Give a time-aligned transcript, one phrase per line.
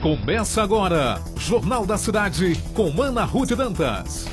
[0.00, 4.26] Começa agora, Jornal da Cidade, com Ana Ruth Dantas.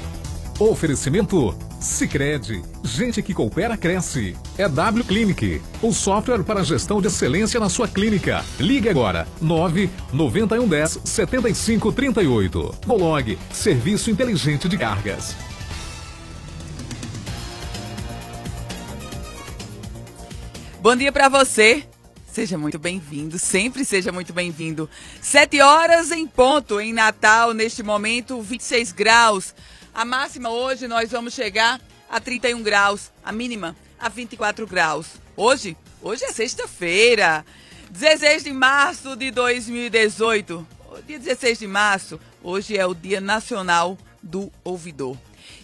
[0.58, 4.34] Oferecimento Sicredi, gente que coopera cresce.
[4.58, 8.46] É W Clinic, o software para gestão de excelência na sua clínica.
[8.58, 12.76] Ligue agora 9 9110 7538.
[12.86, 15.36] Bolog, serviço inteligente de cargas.
[20.82, 21.84] Bom dia para você.
[22.38, 24.88] Seja muito bem-vindo, sempre seja muito bem-vindo.
[25.20, 29.56] Sete horas em ponto em Natal, neste momento, 26 graus.
[29.92, 35.08] A máxima hoje nós vamos chegar a 31 graus, a mínima a 24 graus.
[35.36, 37.44] Hoje, hoje é sexta-feira,
[37.90, 40.68] 16 de março de 2018.
[41.08, 45.18] Dia 16 de março, hoje é o Dia Nacional do Ouvidor.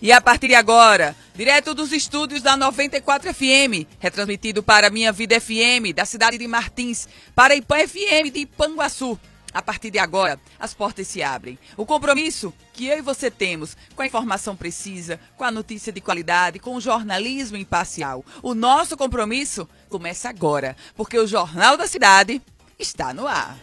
[0.04, 5.40] E a partir de agora, direto dos estúdios da 94 FM, retransmitido para Minha Vida
[5.40, 9.18] FM, da cidade de Martins, para Ipan FM de Ipanguaçu,
[9.54, 11.58] a partir de agora, as portas se abrem.
[11.78, 16.02] O compromisso que eu e você temos com a informação precisa, com a notícia de
[16.02, 18.26] qualidade, com o jornalismo imparcial.
[18.42, 22.42] O nosso compromisso começa agora, porque o Jornal da Cidade
[22.78, 23.58] está no ar.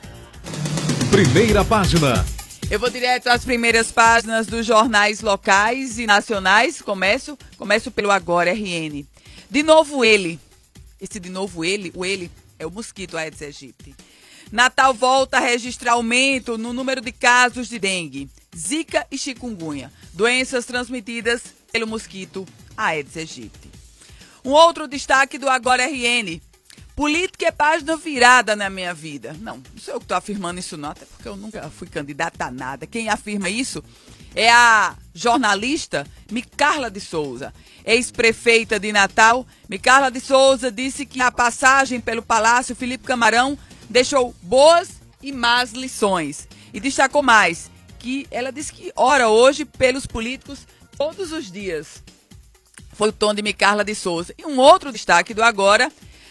[1.11, 2.40] Primeira página.
[2.71, 6.81] Eu vou direto às primeiras páginas dos jornais locais e nacionais.
[6.81, 9.05] Começo, começo pelo Agora RN.
[9.51, 10.39] De novo ele.
[11.01, 13.93] Esse de novo ele, o ele é o mosquito Aedes aegypti.
[14.53, 20.65] Natal volta a registrar aumento no número de casos de dengue, zika e chikungunya, doenças
[20.65, 22.47] transmitidas pelo mosquito
[22.77, 23.69] Aedes aegypti.
[24.45, 26.41] Um outro destaque do Agora RN.
[27.01, 29.34] Política é página virada na minha vida.
[29.41, 32.45] Não, não sou eu que estou afirmando isso não, até porque eu nunca fui candidata
[32.45, 32.87] a nada.
[32.87, 33.83] Quem afirma isso
[34.34, 37.55] é a jornalista Micarla de Souza,
[37.87, 39.47] ex-prefeita de Natal.
[39.67, 43.56] Micarla de Souza disse que a passagem pelo Palácio Felipe Camarão
[43.89, 46.47] deixou boas e más lições.
[46.71, 50.67] E destacou mais que ela disse que ora hoje pelos políticos
[50.98, 52.03] todos os dias.
[52.93, 54.34] Foi o tom de Micarla de Souza.
[54.37, 55.91] E um outro destaque do agora.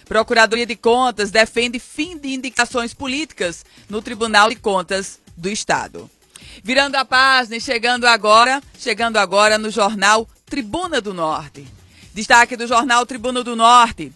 [0.09, 6.09] Procuradoria de Contas defende fim de indicações políticas no Tribunal de Contas do Estado.
[6.63, 11.67] Virando a página e chegando agora, chegando agora no jornal Tribuna do Norte.
[12.11, 14.11] Destaque do jornal Tribuna do Norte.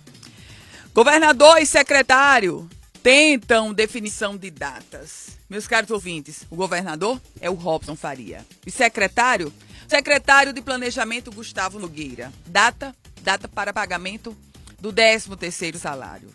[0.96, 2.68] Governador e secretário
[3.04, 5.38] tentam definição de datas.
[5.48, 8.44] Meus caros ouvintes, o governador é o Robson Faria.
[8.66, 9.54] E secretário?
[9.88, 12.34] Secretário de Planejamento Gustavo Nogueira.
[12.48, 12.96] Data?
[13.22, 14.36] Data para pagamento
[14.84, 16.28] do 13º salário.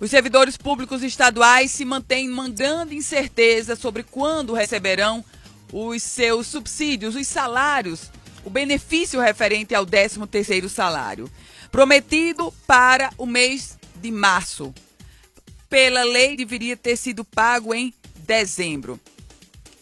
[0.00, 5.22] Os servidores públicos estaduais se mantêm uma grande incerteza sobre quando receberão
[5.70, 8.10] os seus subsídios, os salários,
[8.42, 11.30] o benefício referente ao 13º salário,
[11.70, 14.72] prometido para o mês de março
[15.68, 18.98] pela lei, deveria ter sido pago em dezembro.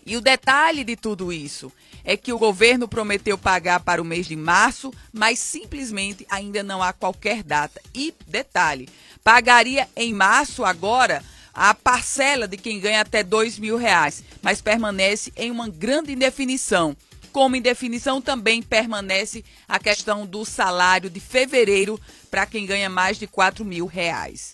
[0.05, 1.71] E o detalhe de tudo isso
[2.05, 6.83] é que o governo prometeu pagar para o mês de março, mas simplesmente ainda não
[6.83, 7.81] há qualquer data.
[7.95, 8.89] E detalhe,
[9.23, 11.23] pagaria em março agora
[11.55, 16.97] a parcela de quem ganha até dois mil reais, mas permanece em uma grande indefinição.
[17.31, 21.99] Como indefinição também permanece a questão do salário de fevereiro
[22.31, 24.53] para quem ganha mais de quatro mil reais.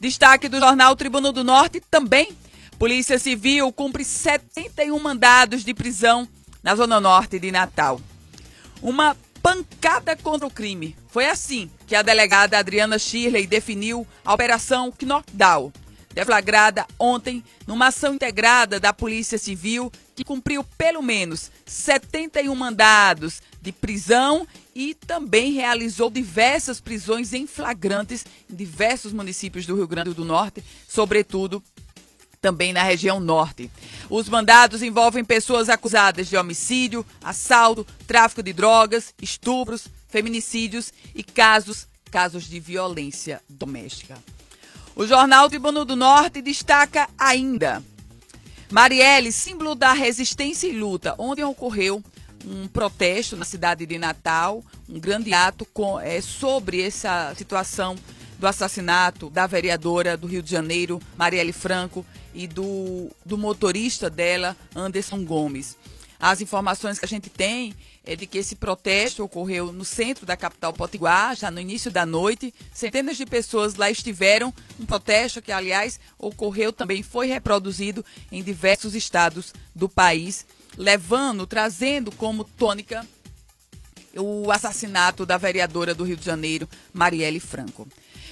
[0.00, 2.36] Destaque do jornal Tribuno do Norte também.
[2.78, 6.28] Polícia Civil cumpre 71 mandados de prisão
[6.66, 8.00] na Zona Norte de Natal.
[8.82, 10.96] Uma pancada contra o crime.
[11.06, 15.72] Foi assim que a delegada Adriana Shirley definiu a Operação Knockdown,
[16.12, 23.70] deflagrada ontem numa ação integrada da Polícia Civil que cumpriu pelo menos 71 mandados de
[23.70, 24.44] prisão
[24.74, 30.64] e também realizou diversas prisões em flagrantes em diversos municípios do Rio Grande do Norte,
[30.88, 31.62] sobretudo
[32.40, 33.70] também na região norte.
[34.08, 41.86] Os mandados envolvem pessoas acusadas de homicídio, assalto, tráfico de drogas, estupros, feminicídios e casos,
[42.10, 44.16] casos de violência doméstica.
[44.94, 47.82] O jornal Tribuno do Norte destaca ainda
[48.70, 52.02] Marielle, símbolo da resistência e luta, onde ocorreu
[52.44, 57.96] um protesto na cidade de Natal, um grande ato com, é, sobre essa situação
[58.38, 62.04] do assassinato da vereadora do Rio de Janeiro, Marielle Franco,
[62.36, 65.76] e do, do motorista dela, Anderson Gomes.
[66.20, 67.74] As informações que a gente tem
[68.04, 72.06] é de que esse protesto ocorreu no centro da capital potiguar, já no início da
[72.06, 72.54] noite.
[72.72, 74.52] Centenas de pessoas lá estiveram.
[74.78, 80.46] Um protesto que, aliás, ocorreu também, foi reproduzido em diversos estados do país
[80.76, 83.06] levando, trazendo como tônica
[84.14, 87.86] o assassinato da vereadora do Rio de Janeiro, Marielle Franco.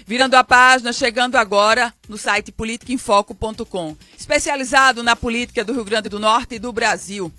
[0.07, 6.21] Virando a página, chegando agora no site politicainfoco.com, especializado na política do Rio Grande do
[6.21, 7.33] Norte e do Brasil.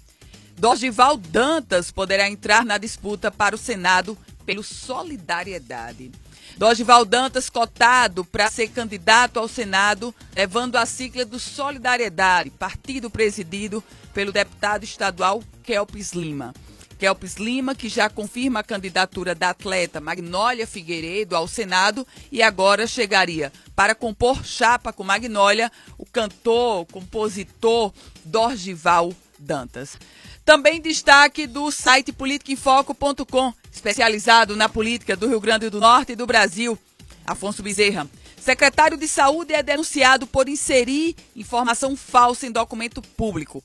[0.58, 4.18] Dorival Dantas poderá entrar na disputa para o Senado
[4.48, 6.12] pelo Solidariedade.
[6.58, 13.84] Dorival Dantas cotado para ser candidato ao Senado, levando a sigla do Solidariedade, partido presidido
[14.12, 16.52] pelo deputado estadual Kelpis Lima.
[16.98, 22.88] Kelpis Lima, que já confirma a candidatura da atleta Magnólia Figueiredo ao Senado e agora
[22.88, 27.94] chegaria para compor chapa com Magnólia o cantor, compositor
[28.24, 29.98] Dorgival Dantas.
[30.46, 36.28] Também destaque do site politicainfoco.com, especializado na política do Rio Grande do Norte e do
[36.28, 36.78] Brasil.
[37.26, 38.08] Afonso Bezerra.
[38.40, 43.64] Secretário de Saúde é denunciado por inserir informação falsa em documento público.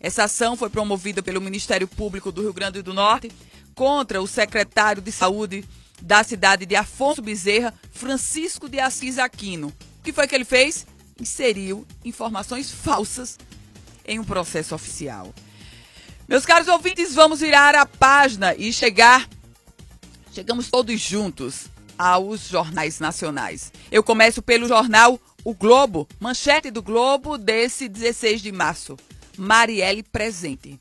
[0.00, 3.30] Essa ação foi promovida pelo Ministério Público do Rio Grande do Norte
[3.74, 5.64] contra o secretário de Saúde
[6.00, 9.68] da cidade de Afonso Bezerra, Francisco de Assis Aquino.
[9.68, 10.86] O que foi que ele fez?
[11.20, 13.38] Inseriu informações falsas
[14.06, 15.34] em um processo oficial.
[16.26, 19.28] Meus caros ouvintes, vamos virar a página e chegar.
[20.32, 21.66] Chegamos todos juntos
[21.98, 23.70] aos jornais nacionais.
[23.92, 28.96] Eu começo pelo jornal O Globo, manchete do Globo desse 16 de março.
[29.40, 30.78] Marielle presente.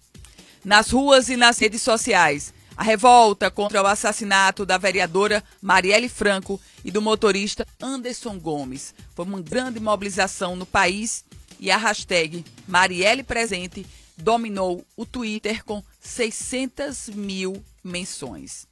[0.65, 6.59] Nas ruas e nas redes sociais, a revolta contra o assassinato da vereadora Marielle Franco
[6.83, 8.93] e do motorista Anderson Gomes.
[9.15, 11.23] Foi uma grande mobilização no país
[11.57, 13.85] e a hashtag Marielle Presente
[14.17, 18.67] dominou o Twitter com 600 mil menções.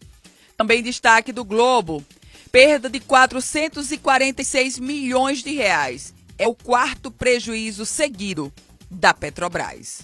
[0.57, 2.03] Também destaque do Globo:
[2.51, 6.13] perda de 446 milhões de reais.
[6.37, 8.51] É o quarto prejuízo seguido
[8.89, 10.01] da Petrobras.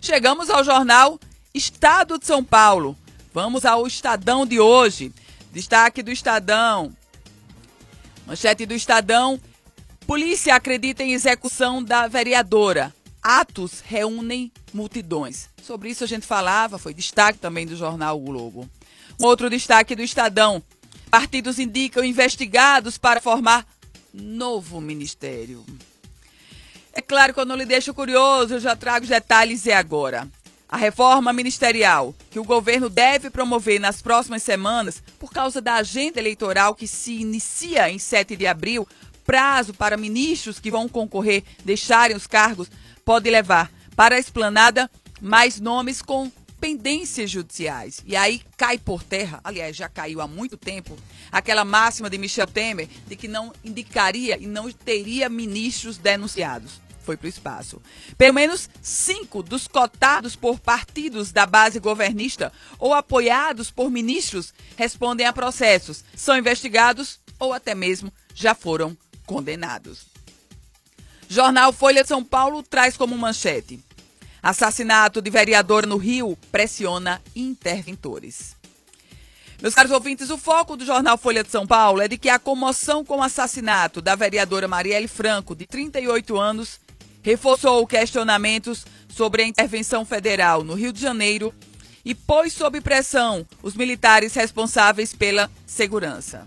[0.00, 1.18] Chegamos ao jornal
[1.52, 2.96] Estado de São Paulo.
[3.32, 5.12] Vamos ao Estadão de hoje.
[5.52, 6.94] Destaque do Estadão.
[8.26, 9.40] Manchete do Estadão.
[10.06, 12.94] Polícia acredita em execução da vereadora.
[13.22, 15.48] Atos reúnem multidões.
[15.62, 18.68] Sobre isso a gente falava, foi destaque também do jornal o Globo.
[19.18, 20.62] Um outro destaque do Estadão.
[21.10, 23.66] Partidos indicam investigados para formar
[24.12, 25.64] novo ministério.
[26.96, 30.28] É claro que eu não lhe deixo curioso, eu já trago os detalhes e agora.
[30.68, 36.20] A reforma ministerial que o governo deve promover nas próximas semanas, por causa da agenda
[36.20, 38.86] eleitoral que se inicia em 7 de abril,
[39.26, 42.70] prazo para ministros que vão concorrer deixarem os cargos,
[43.04, 44.88] pode levar para a esplanada
[45.20, 46.30] mais nomes com
[46.60, 48.02] pendências judiciais.
[48.06, 50.96] E aí cai por terra, aliás, já caiu há muito tempo,
[51.32, 57.16] aquela máxima de Michel Temer de que não indicaria e não teria ministros denunciados foi
[57.16, 57.80] para o espaço.
[58.16, 65.26] Pelo menos cinco dos cotados por partidos da base governista ou apoiados por ministros respondem
[65.26, 68.96] a processos, são investigados ou até mesmo já foram
[69.26, 70.06] condenados.
[71.28, 73.80] Jornal Folha de São Paulo traz como manchete:
[74.42, 78.54] Assassinato de vereador no Rio pressiona interventores.
[79.62, 82.38] Meus caros ouvintes, o foco do jornal Folha de São Paulo é de que a
[82.38, 86.78] comoção com o assassinato da vereadora Marielle Franco, de 38 anos,
[87.24, 91.54] reforçou questionamentos sobre a intervenção federal no Rio de Janeiro
[92.04, 96.46] e pôs sob pressão os militares responsáveis pela segurança.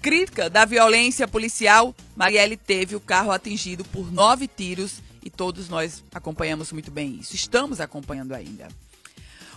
[0.00, 6.04] Crítica da violência policial, Marielle teve o carro atingido por nove tiros e todos nós
[6.14, 7.34] acompanhamos muito bem isso.
[7.34, 8.68] Estamos acompanhando ainda.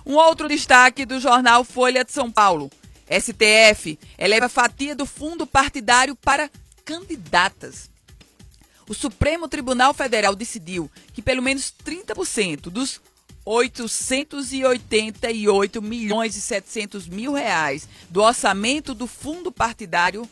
[0.04, 2.72] Um outro destaque do jornal Folha de São Paulo.
[3.08, 6.50] STF eleva fatia do fundo partidário para
[6.84, 7.90] candidatas
[8.88, 13.00] o Supremo Tribunal Federal decidiu que pelo menos 30% dos
[13.46, 20.30] 888 milhões e 700 mil reais do orçamento do fundo partidário,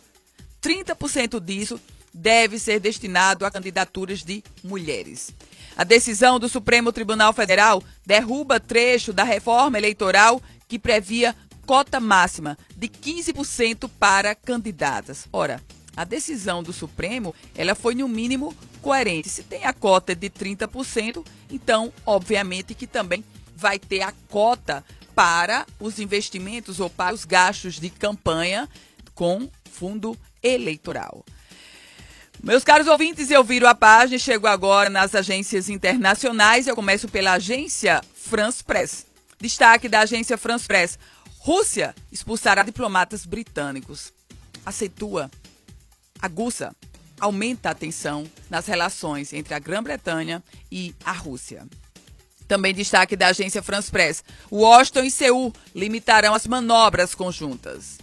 [0.62, 1.80] 30% disso
[2.14, 5.34] deve ser destinado a candidaturas de mulheres.
[5.78, 11.36] A decisão do Supremo Tribunal Federal derruba trecho da reforma eleitoral que previa
[11.66, 15.28] cota máxima de 15% para candidatas.
[15.34, 15.62] Ora,
[15.96, 19.30] a decisão do Supremo, ela foi no mínimo coerente.
[19.30, 23.24] Se tem a cota de 30%, então, obviamente que também
[23.56, 24.84] vai ter a cota
[25.16, 28.68] para os investimentos ou para os gastos de campanha
[29.14, 31.26] com fundo eleitoral.
[32.44, 36.68] Meus caros ouvintes, eu viro a página e chego agora nas agências internacionais.
[36.68, 39.08] Eu começo pela agência France Press.
[39.40, 41.00] Destaque da agência France Press.
[41.40, 44.14] Rússia expulsará diplomatas britânicos.
[44.66, 45.32] Aceitua
[46.22, 46.76] aguça,
[47.20, 51.66] aumenta a tensão nas relações entre a Grã-Bretanha e a Rússia.
[52.48, 57.98] Também destaque da agência France Press: Washington e Seul limitarão as manobras conjuntas.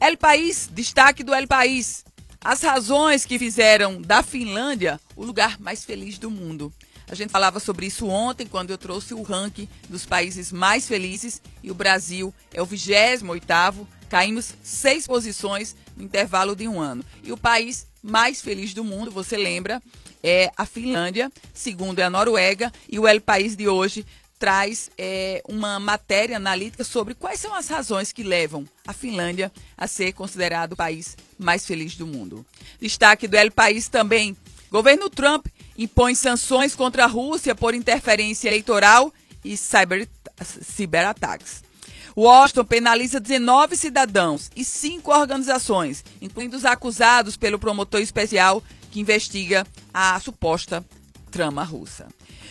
[0.00, 2.04] El País, destaque do El País.
[2.44, 6.70] as razões que fizeram da Finlândia o lugar mais feliz do mundo.
[7.08, 11.40] A gente falava sobre isso ontem, quando eu trouxe o ranking dos países mais felizes
[11.62, 17.04] e o Brasil é o 28º, caímos seis posições no intervalo de um ano.
[17.24, 19.82] E o país mais feliz do mundo, você lembra,
[20.22, 24.06] é a Finlândia, segundo é a Noruega, e o El País de hoje
[24.38, 29.88] traz é, uma matéria analítica sobre quais são as razões que levam a Finlândia a
[29.88, 32.46] ser considerado o país mais feliz do mundo.
[32.80, 34.36] Destaque do El País também.
[34.70, 39.12] Governo Trump impõe sanções contra a Rússia por interferência eleitoral
[39.44, 40.08] e cyber,
[40.62, 41.63] ciberataques.
[42.16, 49.66] Washington penaliza 19 cidadãos e cinco organizações, incluindo os acusados pelo promotor especial que investiga
[49.92, 50.84] a suposta
[51.30, 52.06] trama russa.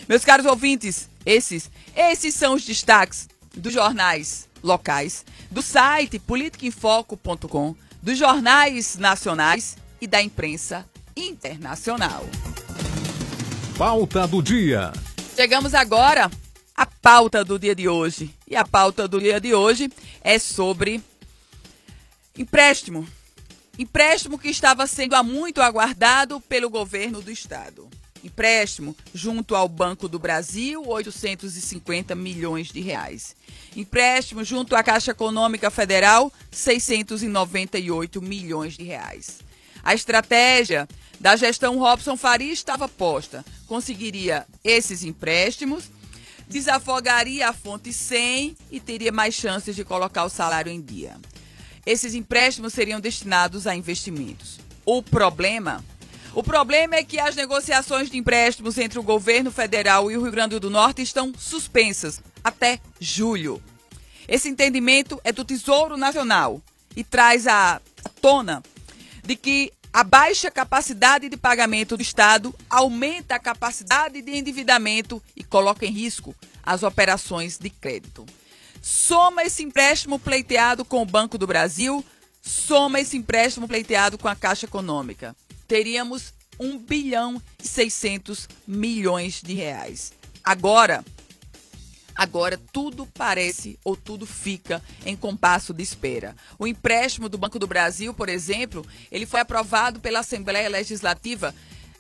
[0.08, 8.18] Meus caros ouvintes, esses, esses são os destaques dos jornais locais, do site politicainfoco.com, dos
[8.18, 12.26] jornais nacionais e da imprensa internacional.
[13.78, 14.92] Pauta do dia.
[15.36, 16.30] Chegamos agora
[16.76, 18.34] à pauta do dia de hoje.
[18.48, 19.90] E a pauta do dia de hoje
[20.22, 21.02] é sobre
[22.38, 23.08] empréstimo.
[23.78, 27.90] Empréstimo que estava sendo há muito aguardado pelo governo do estado
[28.24, 33.36] empréstimo junto ao Banco do Brasil, 850 milhões de reais.
[33.76, 39.40] Empréstimo junto à Caixa Econômica Federal, 698 milhões de reais.
[39.84, 40.88] A estratégia
[41.20, 43.44] da gestão Robson Faria estava posta.
[43.68, 45.92] Conseguiria esses empréstimos,
[46.54, 51.18] desafogaria a fonte 100 e teria mais chances de colocar o salário em dia.
[51.84, 54.60] Esses empréstimos seriam destinados a investimentos.
[54.86, 55.84] O problema
[56.36, 60.32] o problema é que as negociações de empréstimos entre o governo federal e o Rio
[60.32, 63.62] Grande do Norte estão suspensas até julho.
[64.28, 66.60] Esse entendimento é do Tesouro Nacional
[66.96, 67.80] e traz à
[68.20, 68.64] tona
[69.24, 75.44] de que a baixa capacidade de pagamento do Estado aumenta a capacidade de endividamento e
[75.44, 78.26] coloca em risco as operações de crédito.
[78.82, 82.04] Soma esse empréstimo pleiteado com o Banco do Brasil,
[82.42, 85.36] soma esse empréstimo pleiteado com a Caixa Econômica
[85.74, 90.14] teríamos 1 bilhão e 600 milhões de reais.
[90.44, 91.04] Agora,
[92.16, 96.36] Agora tudo parece ou tudo fica em compasso de espera.
[96.60, 101.54] O empréstimo do Banco do Brasil, por exemplo, ele foi aprovado pela Assembleia Legislativa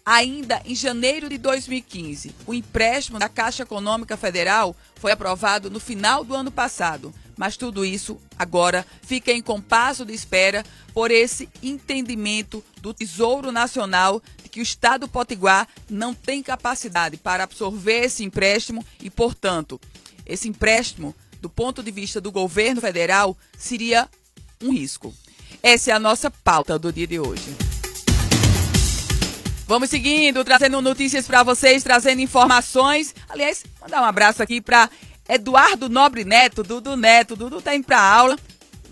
[0.05, 2.35] ainda em janeiro de 2015.
[2.45, 7.13] O empréstimo da Caixa Econômica Federal foi aprovado no final do ano passado.
[7.35, 14.21] Mas tudo isso agora fica em compasso de espera por esse entendimento do Tesouro Nacional
[14.43, 19.81] de que o Estado Potiguar não tem capacidade para absorver esse empréstimo e, portanto,
[20.25, 24.07] esse empréstimo, do ponto de vista do governo federal, seria
[24.61, 25.13] um risco.
[25.61, 27.55] Essa é a nossa pauta do dia de hoje.
[29.65, 33.15] Vamos seguindo, trazendo notícias para vocês, trazendo informações.
[33.29, 34.89] Aliás, mandar um abraço aqui para
[35.27, 37.35] Eduardo Nobre Neto, Dudu Neto.
[37.35, 38.37] Dudu tá indo pra aula,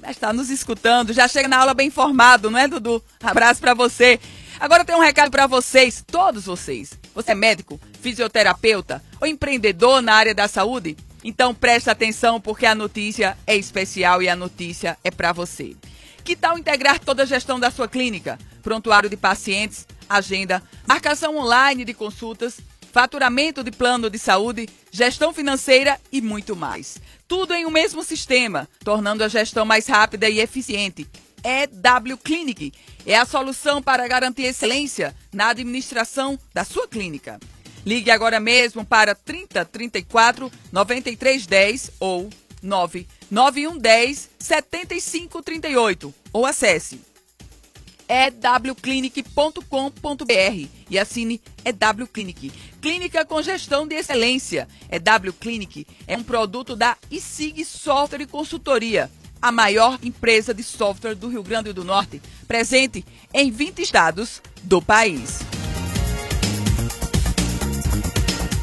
[0.01, 1.13] mas está nos escutando.
[1.13, 3.03] Já chega na aula bem informado, não é, Dudu?
[3.21, 4.19] Abraço para você.
[4.59, 6.93] Agora tem um recado para vocês, todos vocês.
[7.13, 10.95] Você é médico, fisioterapeuta ou empreendedor na área da saúde?
[11.23, 15.75] Então presta atenção porque a notícia é especial e a notícia é para você.
[16.23, 18.39] Que tal integrar toda a gestão da sua clínica?
[18.61, 22.59] Prontuário de pacientes, agenda, marcação online de consultas,
[22.91, 26.99] faturamento de plano de saúde, gestão financeira e muito mais.
[27.27, 31.07] Tudo em um mesmo sistema, tornando a gestão mais rápida e eficiente.
[31.43, 32.71] EW Clinic
[33.05, 37.39] é a solução para garantir excelência na administração da sua clínica.
[37.85, 42.29] Ligue agora mesmo para 30 34 93 10 ou
[42.61, 47.11] 99110 7538 ou acesse
[48.11, 52.51] ewclinic.com.br e assine EW Clinic.
[52.81, 54.67] Clínica com gestão de excelência.
[54.91, 59.09] EW Clinic é um produto da ISIG Software e Consultoria,
[59.41, 64.81] a maior empresa de software do Rio Grande do Norte, presente em 20 estados do
[64.81, 65.39] país.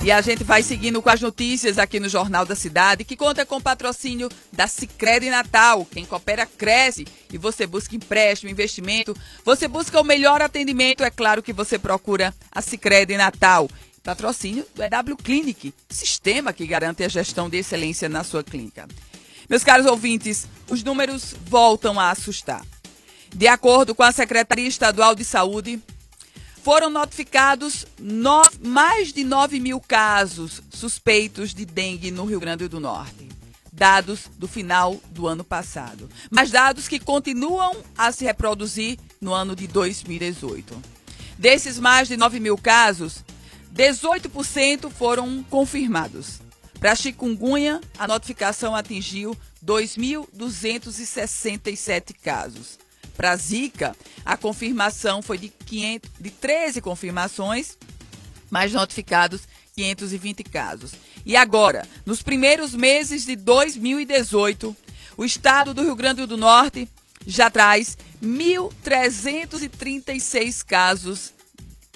[0.09, 3.45] E a gente vai seguindo com as notícias aqui no Jornal da Cidade, que conta
[3.45, 5.85] com patrocínio da Sicredi Natal.
[5.85, 11.43] Quem coopera cresce e você busca empréstimo, investimento, você busca o melhor atendimento, é claro
[11.43, 13.69] que você procura a Sicredi Natal.
[14.03, 18.89] Patrocínio do EW Clinic, sistema que garante a gestão de excelência na sua clínica.
[19.47, 22.65] Meus caros ouvintes, os números voltam a assustar.
[23.29, 25.79] De acordo com a Secretaria Estadual de Saúde,
[26.69, 32.79] foram notificados no, mais de 9 mil casos suspeitos de dengue no Rio Grande do
[32.79, 33.27] Norte.
[33.73, 36.11] Dados do final do ano passado.
[36.31, 40.77] Mas dados que continuam a se reproduzir no ano de 2018.
[41.39, 43.25] Desses mais de 9 mil casos,
[43.75, 46.39] 18% foram confirmados.
[46.79, 49.35] Para chikungunya, a notificação atingiu
[49.65, 52.79] 2.267 casos.
[53.19, 53.95] Para Zika,
[54.25, 57.77] a confirmação foi de, 500, de 13 confirmações,
[58.49, 59.41] mas notificados
[59.75, 60.93] 520 casos.
[61.27, 64.77] E agora, nos primeiros meses de 2018,
[65.17, 66.89] o estado do Rio Grande do Norte
[67.27, 71.35] já traz 1.336 casos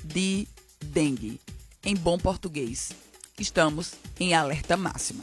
[0.02, 0.48] de
[0.86, 1.40] dengue.
[1.84, 2.90] Em bom português,
[3.38, 5.22] estamos em alerta máxima.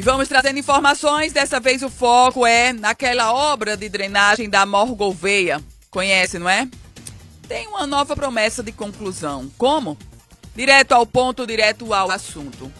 [0.00, 1.30] E vamos trazendo informações.
[1.30, 5.62] Dessa vez o foco é naquela obra de drenagem da Morgolveia.
[5.90, 6.66] Conhece, não é?
[7.46, 9.52] Tem uma nova promessa de conclusão.
[9.58, 9.98] Como?
[10.56, 12.72] Direto ao ponto, direto ao assunto.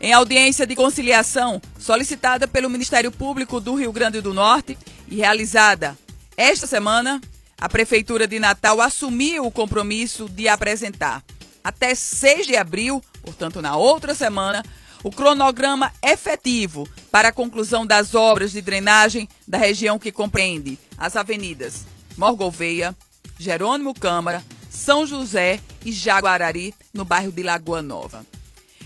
[0.00, 5.98] Em audiência de conciliação solicitada pelo Ministério Público do Rio Grande do Norte e realizada
[6.36, 7.20] esta semana,
[7.60, 11.24] a Prefeitura de Natal assumiu o compromisso de apresentar
[11.64, 14.62] até 6 de abril, portanto, na outra semana,
[15.02, 21.16] o cronograma efetivo para a conclusão das obras de drenagem da região que compreende as
[21.16, 21.86] avenidas
[22.18, 22.96] Morgolveia,
[23.38, 28.26] Jerônimo Câmara, São José e Jaguarari, no bairro de Lagoa Nova.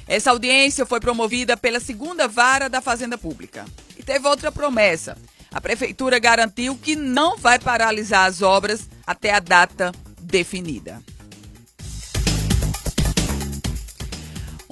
[0.07, 3.64] Essa audiência foi promovida pela segunda vara da Fazenda Pública.
[3.97, 5.16] E teve outra promessa.
[5.50, 11.02] A prefeitura garantiu que não vai paralisar as obras até a data definida.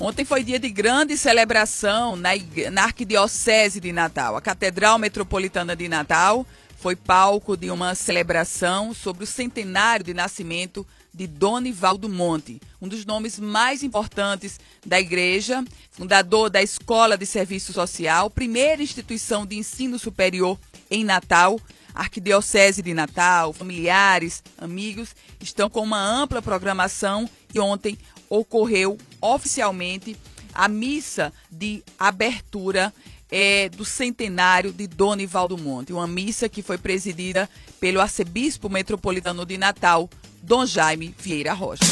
[0.02, 2.30] Ontem foi dia de grande celebração na,
[2.72, 4.34] na Arquidiocese de Natal.
[4.34, 6.46] A Catedral Metropolitana de Natal
[6.78, 13.04] foi palco de uma celebração sobre o centenário de nascimento de Donivaldo Monte, um dos
[13.04, 19.98] nomes mais importantes da igreja, fundador da Escola de Serviço Social, primeira instituição de ensino
[19.98, 20.58] superior
[20.90, 21.60] em Natal.
[21.92, 27.98] Arquidiocese de Natal, familiares, amigos estão com uma ampla programação e ontem
[28.30, 30.16] ocorreu oficialmente
[30.54, 32.92] a missa de abertura
[33.30, 39.56] é, do centenário de Donivaldo Monte, uma missa que foi presidida pelo arcebispo metropolitano de
[39.56, 40.10] Natal,
[40.42, 41.84] Dom Jaime Vieira Rocha.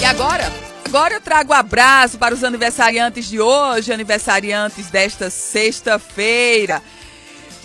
[0.00, 0.50] E agora?
[0.86, 6.82] Agora eu trago um abraço para os aniversariantes de hoje, aniversariantes desta sexta-feira.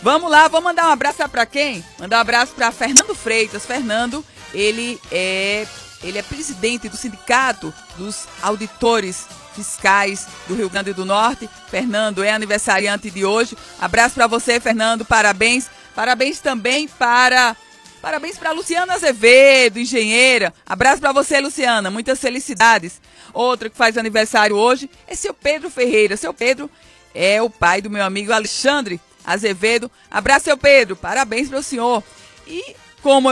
[0.02, 1.84] Vamos lá, vou mandar um abraço para quem?
[2.00, 3.66] Mandar um abraço para Fernando Freitas.
[3.66, 5.68] Fernando, ele é
[6.04, 11.50] ele é presidente do Sindicato dos Auditores Fiscais do Rio Grande do Norte.
[11.70, 13.58] Fernando é aniversariante de hoje.
[13.80, 15.04] Abraço para você, Fernando.
[15.04, 15.70] Parabéns.
[15.94, 17.56] Parabéns também para
[18.02, 20.54] Parabéns para Luciana Azevedo, engenheira.
[20.66, 21.92] Abraço para você, Luciana.
[21.92, 23.02] Muitas felicidades.
[23.34, 26.16] Outra que faz aniversário hoje é seu Pedro Ferreira.
[26.16, 26.70] Seu Pedro
[27.14, 29.92] é o pai do meu amigo Alexandre Azevedo.
[30.10, 30.96] Abraço, seu Pedro.
[30.96, 32.02] Parabéns para o senhor.
[32.48, 33.30] E como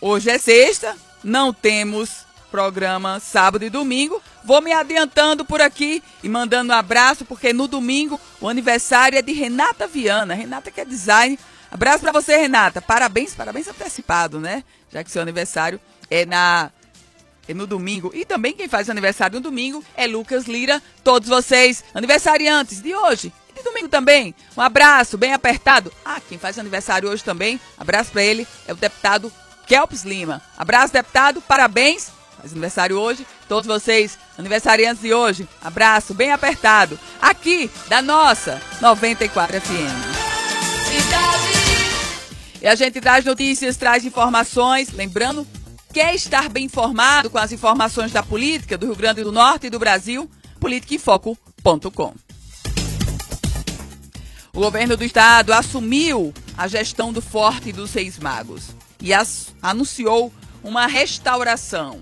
[0.00, 4.22] hoje é sexta, não temos programa sábado e domingo.
[4.44, 9.22] Vou me adiantando por aqui e mandando um abraço, porque no domingo o aniversário é
[9.22, 10.34] de Renata Viana.
[10.34, 11.38] Renata que é design.
[11.70, 12.80] Abraço para você, Renata.
[12.80, 14.64] Parabéns, parabéns antecipado, né?
[14.90, 16.70] Já que seu aniversário é na
[17.46, 18.10] é no domingo.
[18.14, 20.82] E também quem faz aniversário no domingo é Lucas Lira.
[21.02, 24.34] Todos vocês, aniversariantes de hoje e de domingo também.
[24.56, 25.92] Um abraço bem apertado.
[26.04, 29.32] Ah, quem faz aniversário hoje também, abraço para ele, é o deputado
[29.68, 30.40] Kelps Lima.
[30.56, 32.10] Abraço, deputado, parabéns.
[32.38, 33.26] Faz aniversário hoje.
[33.46, 36.98] Todos vocês, aniversariantes de hoje, abraço bem apertado.
[37.20, 40.18] Aqui da nossa 94 FM.
[42.62, 44.90] E a gente traz notícias, traz informações.
[44.92, 45.46] Lembrando,
[45.92, 49.70] quer estar bem informado com as informações da política do Rio Grande do Norte e
[49.70, 50.30] do Brasil?
[50.58, 52.14] politicainfoco.com.
[54.52, 59.10] O governo do estado assumiu a gestão do Forte dos Seis Magos e
[59.62, 60.32] anunciou
[60.62, 62.00] uma restauração.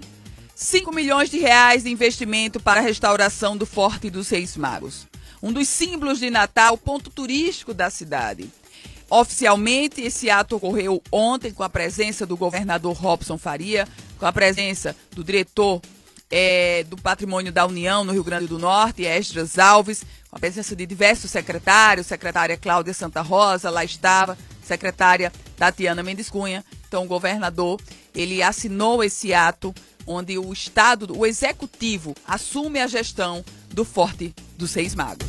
[0.55, 5.07] 5 milhões de reais de investimento para a restauração do Forte dos Seis Magos.
[5.43, 8.51] Um dos símbolos de Natal, ponto turístico da cidade.
[9.09, 13.87] Oficialmente, esse ato ocorreu ontem com a presença do governador Robson Faria,
[14.19, 15.81] com a presença do diretor
[16.31, 20.75] é, do Patrimônio da União no Rio Grande do Norte, Esdras Alves, com a presença
[20.75, 26.65] de diversos secretários, secretária Cláudia Santa Rosa, lá estava, secretária Tatiana Mendes Cunha.
[26.87, 27.81] Então, o governador,
[28.15, 29.75] ele assinou esse ato
[30.07, 35.27] onde o Estado, o Executivo, assume a gestão do Forte dos Seis Magos.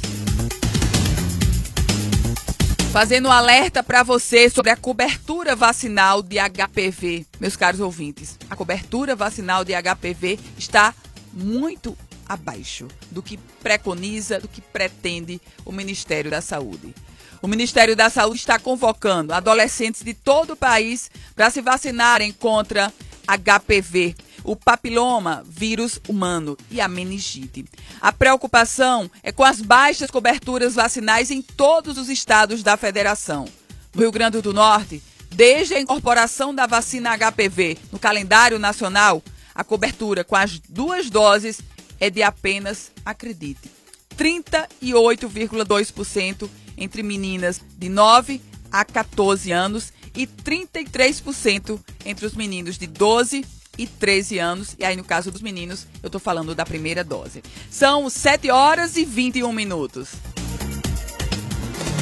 [2.92, 8.38] Fazendo um alerta para você sobre a cobertura vacinal de HPV, meus caros ouvintes.
[8.50, 10.94] A cobertura vacinal de HPV está
[11.34, 16.94] muito abaixo do que preconiza, do que pretende o Ministério da Saúde.
[17.42, 22.92] O Ministério da Saúde está convocando adolescentes de todo o país para se vacinarem contra
[23.28, 27.66] HPV, o papiloma vírus humano e a meningite.
[28.02, 33.46] A preocupação é com as baixas coberturas vacinais em todos os estados da federação.
[33.94, 39.22] No Rio Grande do Norte, desde a incorporação da vacina HPV no calendário nacional,
[39.54, 41.62] a cobertura com as duas doses
[42.00, 43.70] é de apenas, acredite,
[44.18, 53.46] 38,2% entre meninas de 9 a 14 anos e 33% entre os meninos de 12
[53.78, 54.76] e 13 anos.
[54.80, 57.44] E aí, no caso dos meninos, eu estou falando da primeira dose.
[57.70, 60.14] São 7 horas e 21 minutos.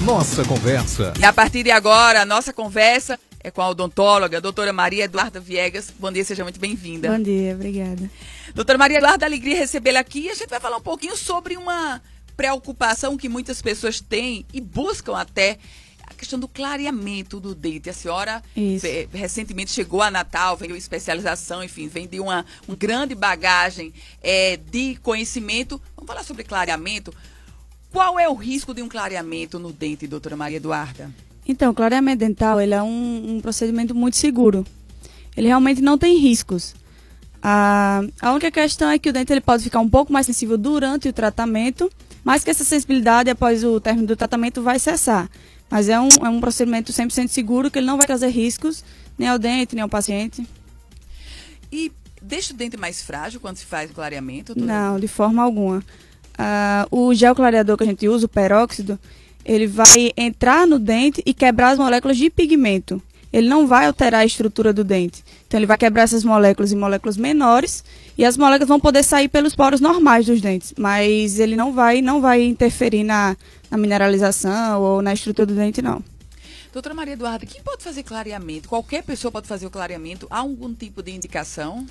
[0.04, 1.14] Nossa conversa.
[1.20, 5.06] E a partir de agora, a nossa conversa é com a odontóloga, a doutora Maria
[5.06, 5.92] Eduarda Viegas.
[6.00, 7.10] Bom dia, seja muito bem-vinda.
[7.12, 8.10] Bom dia, obrigada.
[8.54, 10.22] Doutora Maria Eduarda, alegria recebê-la aqui.
[10.22, 12.02] E a gente vai falar um pouquinho sobre uma
[12.36, 15.58] preocupação que muitas pessoas têm e buscam até
[16.08, 17.90] a questão do clareamento do dente.
[17.90, 18.44] A senhora
[19.12, 24.96] recentemente chegou a Natal, veio especialização, enfim, vem de uma, uma grande bagagem é, de
[24.98, 25.82] conhecimento.
[25.96, 27.14] Vamos falar sobre clareamento.
[27.92, 31.12] Qual é o risco de um clareamento no dente, doutora Maria Eduarda?
[31.48, 34.66] Então, o clareamento dental ele é um, um procedimento muito seguro.
[35.36, 36.76] Ele realmente não tem riscos.
[37.42, 40.58] A, a única questão é que o dente ele pode ficar um pouco mais sensível
[40.58, 41.92] durante o tratamento,
[42.26, 45.30] mas que essa sensibilidade após o término do tratamento vai cessar.
[45.70, 48.84] Mas é um, é um procedimento 100% seguro que ele não vai trazer riscos
[49.18, 50.46] nem ao dente, nem ao paciente.
[51.72, 54.60] E deixa o dente mais frágil quando se faz o clareamento?
[54.60, 55.84] Não, de forma alguma.
[56.38, 59.00] Uh, o gel clareador que a gente usa, o peróxido,
[59.46, 63.02] ele vai entrar no dente e quebrar as moléculas de pigmento.
[63.36, 65.22] Ele não vai alterar a estrutura do dente.
[65.46, 67.84] Então ele vai quebrar essas moléculas em moléculas menores
[68.18, 72.02] e as moléculas vão poder sair pelos poros normais dos dentes, mas ele não vai
[72.02, 73.36] não vai interferir na,
[73.70, 76.02] na mineralização ou na estrutura do dente não.
[76.72, 78.70] Doutora Maria Eduarda, quem pode fazer clareamento?
[78.70, 80.28] Qualquer pessoa pode fazer o clareamento?
[80.30, 81.86] Há algum tipo de indicação?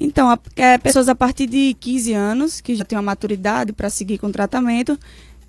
[0.00, 3.90] Então, a, é, pessoas a partir de 15 anos, que já têm uma maturidade para
[3.90, 4.98] seguir com o tratamento,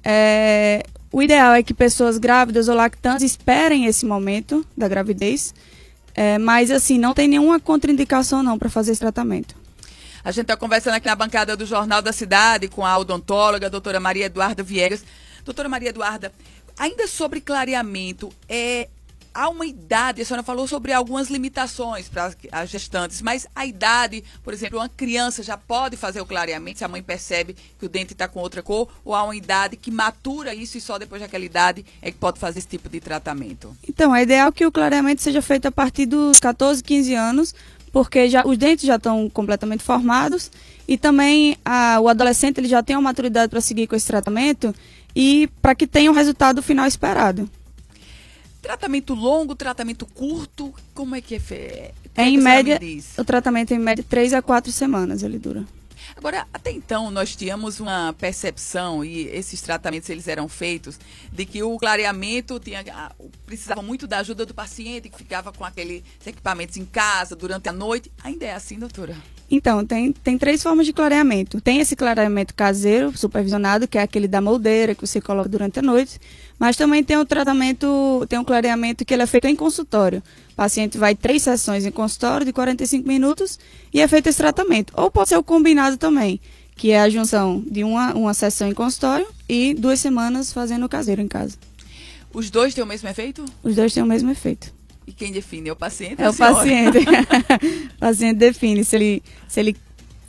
[0.04, 5.54] é, o ideal é que pessoas grávidas ou lactantes esperem esse momento da gravidez,
[6.13, 9.56] é, mas assim, não tem nenhuma contraindicação não para fazer esse tratamento.
[10.24, 13.70] A gente está conversando aqui na bancada do Jornal da Cidade com a odontóloga, a
[13.70, 15.04] doutora Maria Eduarda Viegas.
[15.46, 16.34] Doutora Maria Eduarda,
[16.78, 18.89] ainda sobre clareamento, é,
[19.38, 24.23] há uma idade, a senhora falou sobre algumas limitações para as gestantes, mas a idade,
[24.43, 27.89] por exemplo, uma criança já pode fazer o clareamento se a mãe percebe que o
[27.89, 31.21] dente está com outra cor, ou há uma idade que matura isso e só depois
[31.21, 33.78] daquela idade é que pode fazer esse tipo de tratamento?
[33.88, 37.54] Então, é ideal que o clareamento seja feito a partir dos 14, 15 anos,
[37.91, 40.50] porque já, os dentes já estão completamente formados
[40.88, 44.73] e também a, o adolescente ele já tem uma maturidade para seguir com esse tratamento
[45.15, 47.47] e para que tenha o resultado final esperado.
[48.68, 51.42] Tratamento longo, tratamento curto, como é que é?
[51.52, 52.78] é, é em média,
[53.18, 55.66] o tratamento em média 3 a 4 semanas ele dura.
[56.18, 61.00] Agora, até então, nós tínhamos uma percepção, e esses tratamentos eles eram feitos,
[61.32, 62.84] de que o clareamento tinha,
[63.46, 67.72] precisava muito da ajuda do paciente, que ficava com aqueles equipamentos em casa durante a
[67.72, 68.12] noite.
[68.22, 69.16] Ainda é assim, doutora?
[69.50, 71.62] Então, tem, tem três formas de clareamento.
[71.62, 75.82] Tem esse clareamento caseiro, supervisionado, que é aquele da moldeira, que você coloca durante a
[75.82, 76.20] noite.
[76.60, 80.24] Mas também tem o tratamento, tem um clareamento que ele é feito em consultório.
[80.52, 83.60] O paciente vai três sessões em consultório de 45 minutos
[83.93, 84.91] e é feito esse tratamento.
[84.96, 86.39] Ou pode ser o combinado também,
[86.76, 90.89] que é a junção de uma, uma sessão em consultório e duas semanas fazendo o
[90.89, 91.58] caseiro em casa.
[92.34, 93.46] Os dois têm o mesmo efeito?
[93.63, 94.74] Os dois têm o mesmo efeito.
[95.06, 95.70] E quem define?
[95.70, 96.22] É o paciente?
[96.22, 96.98] É o paciente.
[97.96, 99.76] o paciente define se ele, se ele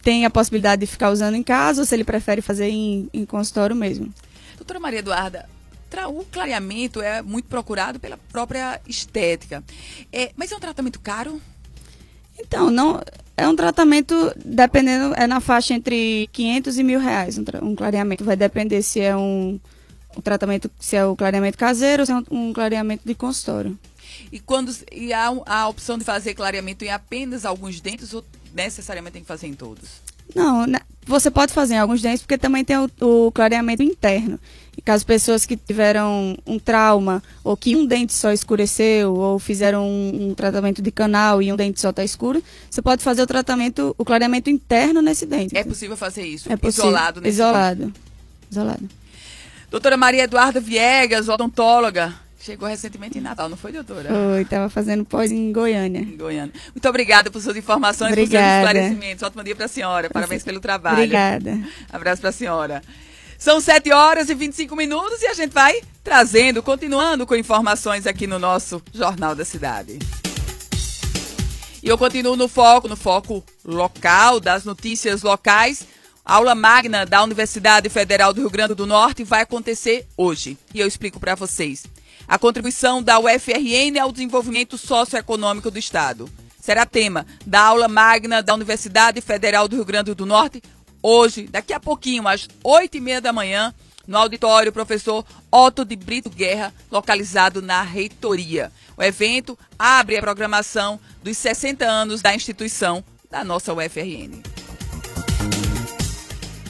[0.02, 3.26] tem a possibilidade de ficar usando em casa ou se ele prefere fazer em, em
[3.26, 4.12] consultório mesmo.
[4.56, 5.48] Doutora Maria Eduarda,
[6.08, 9.64] o clareamento é muito procurado pela própria estética.
[10.12, 11.40] É, mas é um tratamento caro?
[12.38, 13.00] Então, não
[13.36, 18.24] é um tratamento, dependendo, é na faixa entre 500 e mil reais um, um clareamento.
[18.24, 19.60] Vai depender se é um,
[20.16, 23.78] um, tratamento, se é o clareamento caseiro ou se é um, um clareamento de consultório.
[24.32, 29.12] E quando e há a opção de fazer clareamento em apenas alguns dentes ou necessariamente
[29.14, 30.00] tem que fazer em todos?
[30.34, 34.38] Não, né, você pode fazer em alguns dentes porque também tem o, o clareamento interno.
[34.88, 39.86] E caso pessoas que tiveram um trauma ou que um dente só escureceu ou fizeram
[39.86, 43.26] um, um tratamento de canal e um dente só está escuro, você pode fazer o
[43.26, 45.54] tratamento, o clareamento interno nesse dente.
[45.54, 46.50] É possível fazer isso?
[46.50, 46.86] É possível.
[46.86, 47.84] Isolado nesse Isolado.
[47.84, 48.00] Dente.
[48.50, 48.88] Isolado.
[49.70, 52.14] Doutora Maria Eduarda Viegas, odontóloga.
[52.40, 54.08] Chegou recentemente em Natal, não foi, doutora?
[54.08, 56.00] Foi, estava fazendo pós em Goiânia.
[56.00, 56.54] Em Goiânia.
[56.74, 58.68] Muito obrigada por suas informações, obrigada.
[58.68, 59.22] por seus esclarecimentos.
[59.22, 60.08] Ótimo dia para a senhora.
[60.08, 60.96] Parabéns pelo trabalho.
[60.96, 61.60] Obrigada.
[61.92, 62.82] Abraço para a senhora.
[63.38, 68.26] São 7 horas e 25 minutos e a gente vai trazendo, continuando com informações aqui
[68.26, 69.96] no nosso Jornal da Cidade.
[71.80, 75.86] E eu continuo no foco, no foco local, das notícias locais.
[76.24, 80.58] A aula magna da Universidade Federal do Rio Grande do Norte vai acontecer hoje.
[80.74, 81.86] E eu explico para vocês.
[82.26, 86.28] A contribuição da UFRN ao desenvolvimento socioeconômico do Estado.
[86.60, 90.60] Será tema da aula magna da Universidade Federal do Rio Grande do Norte,
[91.02, 93.74] hoje, daqui a pouquinho, às oito e meia da manhã,
[94.06, 98.72] no auditório professor Otto de Brito Guerra, localizado na reitoria.
[98.96, 104.42] O evento abre a programação dos 60 anos da instituição da nossa UFRN.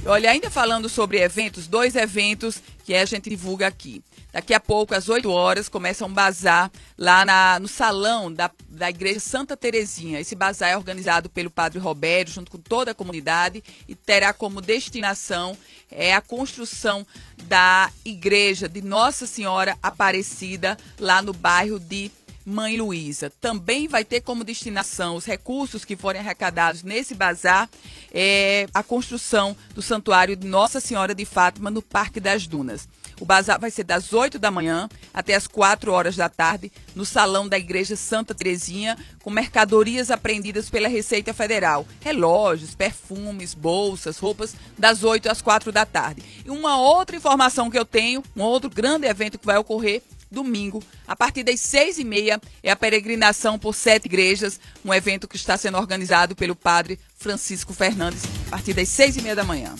[0.04, 4.02] Olha, ainda falando sobre eventos, dois eventos que a gente divulga aqui.
[4.32, 8.90] Daqui a pouco, às 8 horas, começa um bazar lá na, no salão da, da
[8.90, 10.20] Igreja Santa Terezinha.
[10.20, 14.60] Esse bazar é organizado pelo Padre Roberto, junto com toda a comunidade, e terá como
[14.60, 15.56] destinação
[15.90, 17.06] é, a construção
[17.44, 22.10] da Igreja de Nossa Senhora Aparecida, lá no bairro de
[22.48, 23.30] Mãe Luísa.
[23.40, 27.68] Também vai ter como destinação os recursos que forem arrecadados nesse bazar,
[28.12, 32.88] é, a construção do Santuário de Nossa Senhora de Fátima no Parque das Dunas.
[33.20, 37.04] O bazar vai ser das 8 da manhã até as 4 horas da tarde no
[37.04, 44.54] salão da Igreja Santa Terezinha, com mercadorias apreendidas pela Receita Federal, relógios, perfumes, bolsas, roupas,
[44.78, 46.22] das 8 às 4 da tarde.
[46.44, 50.82] E uma outra informação que eu tenho, um outro grande evento que vai ocorrer domingo,
[51.06, 55.36] a partir das seis e meia, é a peregrinação por sete igrejas, um evento que
[55.36, 59.74] está sendo organizado pelo padre Francisco Fernandes, a partir das seis e meia da manhã.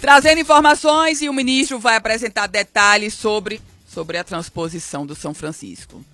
[0.00, 6.04] Trazendo informações e o ministro vai apresentar detalhes sobre, sobre a transposição do São Francisco.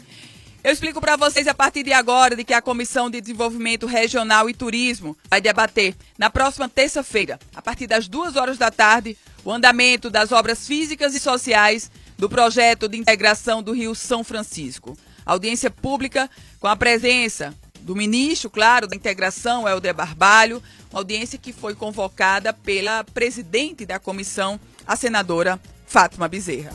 [0.64, 4.49] Eu explico para vocês a partir de agora de que a Comissão de Desenvolvimento Regional
[4.49, 9.53] e Turismo vai debater na próxima terça-feira, a partir das duas horas da tarde, o
[9.53, 14.97] andamento das obras físicas e sociais do projeto de integração do Rio São Francisco.
[15.27, 21.53] Audiência pública com a presença do ministro, claro, da integração, Helder Barbalho, uma audiência que
[21.53, 26.73] foi convocada pela presidente da comissão, a senadora Fátima Bezerra.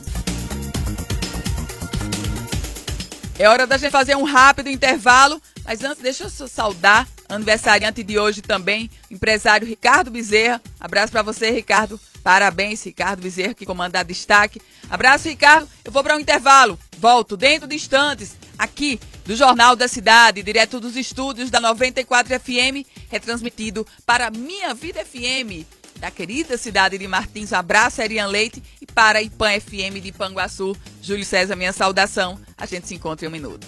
[3.40, 8.18] É hora da gente fazer um rápido intervalo, mas antes deixa eu saudar aniversariante de
[8.18, 10.62] hoje também, empresário Ricardo Bezerra.
[10.80, 12.00] Abraço para você, Ricardo.
[12.24, 14.62] Parabéns, Ricardo Bezerra, que comanda destaque.
[14.90, 15.70] Abraço, Ricardo.
[15.86, 16.78] Eu vou para um intervalo.
[16.98, 22.86] Volto dentro de instantes, aqui do Jornal da Cidade, direto dos estúdios da 94 FM,
[23.10, 27.54] retransmitido para Minha Vida FM da querida cidade de Martins.
[27.54, 28.64] Abraço, Erian Leite.
[28.82, 32.40] E para IPAN FM de Panguaçu, Júlio César, minha saudação.
[32.58, 33.68] A gente se encontra em um minuto.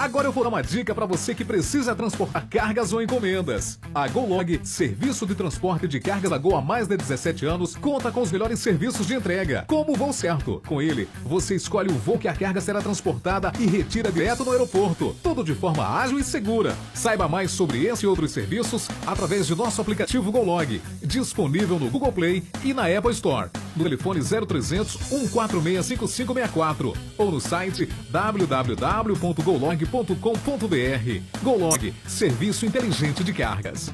[0.00, 3.78] Agora eu vou dar uma dica para você que precisa transportar cargas ou encomendas.
[3.94, 8.10] A GoLog, serviço de transporte de cargas a Gol há mais de 17 anos, conta
[8.10, 10.62] com os melhores serviços de entrega, como o voo certo.
[10.66, 14.52] Com ele, você escolhe o voo que a carga será transportada e retira direto no
[14.52, 16.74] aeroporto, tudo de forma ágil e segura.
[16.94, 22.12] Saiba mais sobre esse e outros serviços através de nosso aplicativo GoLog, disponível no Google
[22.12, 31.20] Play e na Apple Store, no telefone 0300 146 5564 ou no site www.golog.com golog.com.br.
[31.42, 33.92] Golog, serviço inteligente de cargas.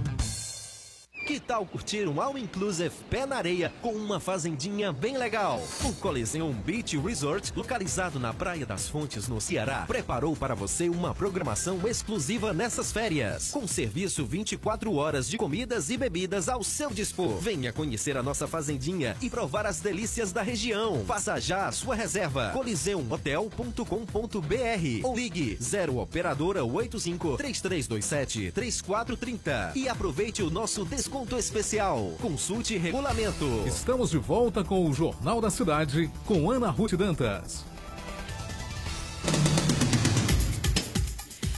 [1.27, 5.61] Que tal curtir um All Inclusive pé na areia com uma fazendinha bem legal?
[5.85, 11.13] O Coliseum Beach Resort, localizado na Praia das Fontes, no Ceará, preparou para você uma
[11.13, 17.41] programação exclusiva nessas férias, com serviço 24 horas de comidas e bebidas ao seu dispor.
[17.41, 21.05] Venha conhecer a nossa fazendinha e provar as delícias da região.
[21.05, 22.53] Faça já a sua reserva.
[22.53, 32.13] coliseumhotel.com.br ou ligue 0 operadora 85 3327 3430 e aproveite o nosso desconto desconto especial.
[32.21, 33.65] Consulte regulamento.
[33.67, 37.65] Estamos de volta com o Jornal da Cidade com Ana Ruth Dantas.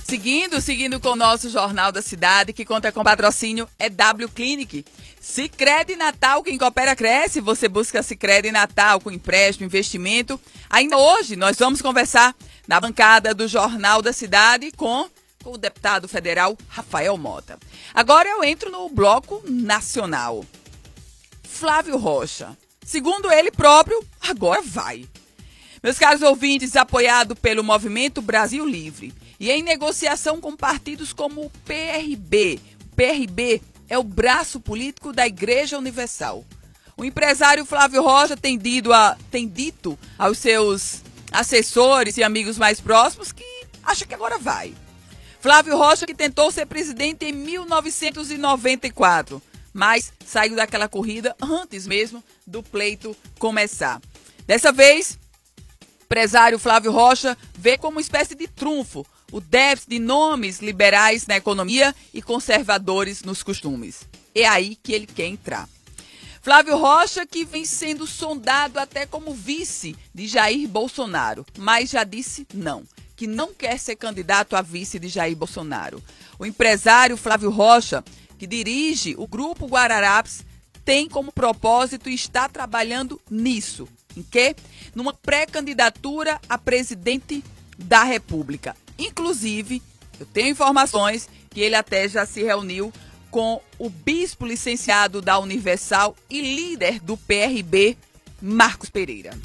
[0.04, 4.84] Seguindo, seguindo com o nosso Jornal da Cidade, que conta com patrocínio é W Clinic.
[5.20, 7.40] Sicredi Natal, quem coopera cresce.
[7.40, 10.40] Você busca Sicredi Natal com empréstimo, investimento.
[10.70, 12.34] Ainda hoje nós vamos conversar
[12.66, 15.08] na bancada do Jornal da Cidade com,
[15.42, 17.58] com o deputado federal Rafael Mota.
[17.94, 20.44] Agora eu entro no bloco nacional.
[21.42, 22.56] Flávio Rocha.
[22.84, 25.06] Segundo ele próprio, agora vai.
[25.82, 31.50] Meus caros ouvintes, apoiado pelo Movimento Brasil Livre e em negociação com partidos como o
[31.64, 32.58] PRB.
[32.90, 36.44] O PRB é o braço político da Igreja Universal.
[36.96, 38.58] O empresário Flávio Rocha tem,
[38.92, 43.44] a, tem dito aos seus assessores e amigos mais próximos que
[43.84, 44.74] acha que agora vai.
[45.40, 49.40] Flávio Rocha, que tentou ser presidente em 1994,
[49.72, 54.00] mas saiu daquela corrida antes mesmo do pleito começar.
[54.46, 55.18] Dessa vez,
[56.02, 61.36] empresário Flávio Rocha vê como uma espécie de trunfo o déficit de nomes liberais na
[61.36, 64.06] economia e conservadores nos costumes.
[64.34, 65.68] É aí que ele quer entrar.
[66.40, 72.46] Flávio Rocha, que vem sendo sondado até como vice de Jair Bolsonaro, mas já disse
[72.54, 72.84] não,
[73.18, 76.00] que não quer ser candidato a vice de Jair Bolsonaro.
[76.38, 78.04] O empresário Flávio Rocha,
[78.38, 80.46] que dirige o Grupo Guararapes,
[80.84, 83.88] tem como propósito e está trabalhando nisso.
[84.16, 84.54] Em quê?
[84.94, 87.42] Numa pré-candidatura a presidente
[87.76, 88.76] da República.
[88.96, 89.82] Inclusive,
[90.20, 92.92] eu tenho informações que ele até já se reuniu
[93.32, 97.98] com o bispo licenciado da Universal e líder do PRB,
[98.40, 99.36] Marcos Pereira.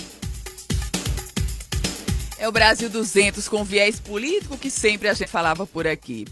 [2.44, 6.28] É o Brasil 200 com viés político que sempre a gente falava por aqui.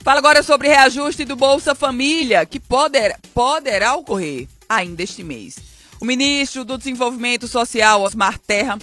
[0.00, 5.56] Fala agora sobre reajuste do Bolsa Família, que poder, poderá ocorrer ainda este mês.
[6.00, 8.76] O ministro do Desenvolvimento Social, Osmar Terra,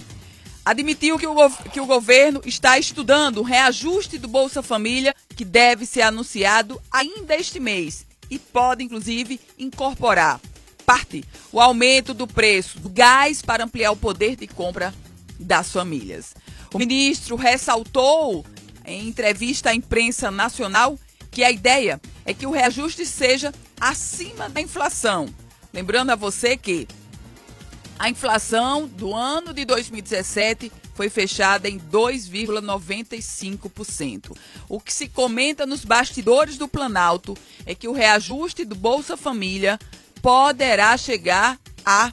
[0.64, 5.84] admitiu que o, que o governo está estudando o reajuste do Bolsa Família, que deve
[5.84, 10.40] ser anunciado ainda este mês e pode, inclusive, incorporar
[10.86, 14.94] parte o aumento do preço do gás para ampliar o poder de compra
[15.38, 16.34] das famílias.
[16.74, 18.44] O ministro ressaltou
[18.84, 20.98] em entrevista à imprensa nacional
[21.30, 25.32] que a ideia é que o reajuste seja acima da inflação.
[25.72, 26.88] Lembrando a você que
[27.96, 34.36] a inflação do ano de 2017 foi fechada em 2,95%.
[34.68, 39.78] O que se comenta nos bastidores do Planalto é que o reajuste do Bolsa Família
[40.20, 41.56] poderá chegar
[41.86, 42.12] a,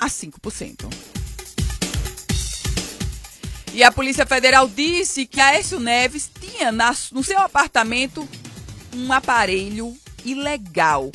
[0.00, 1.11] a 5%.
[3.74, 6.70] E a Polícia Federal disse que Aécio Neves tinha
[7.10, 8.28] no seu apartamento
[8.94, 11.10] um aparelho ilegal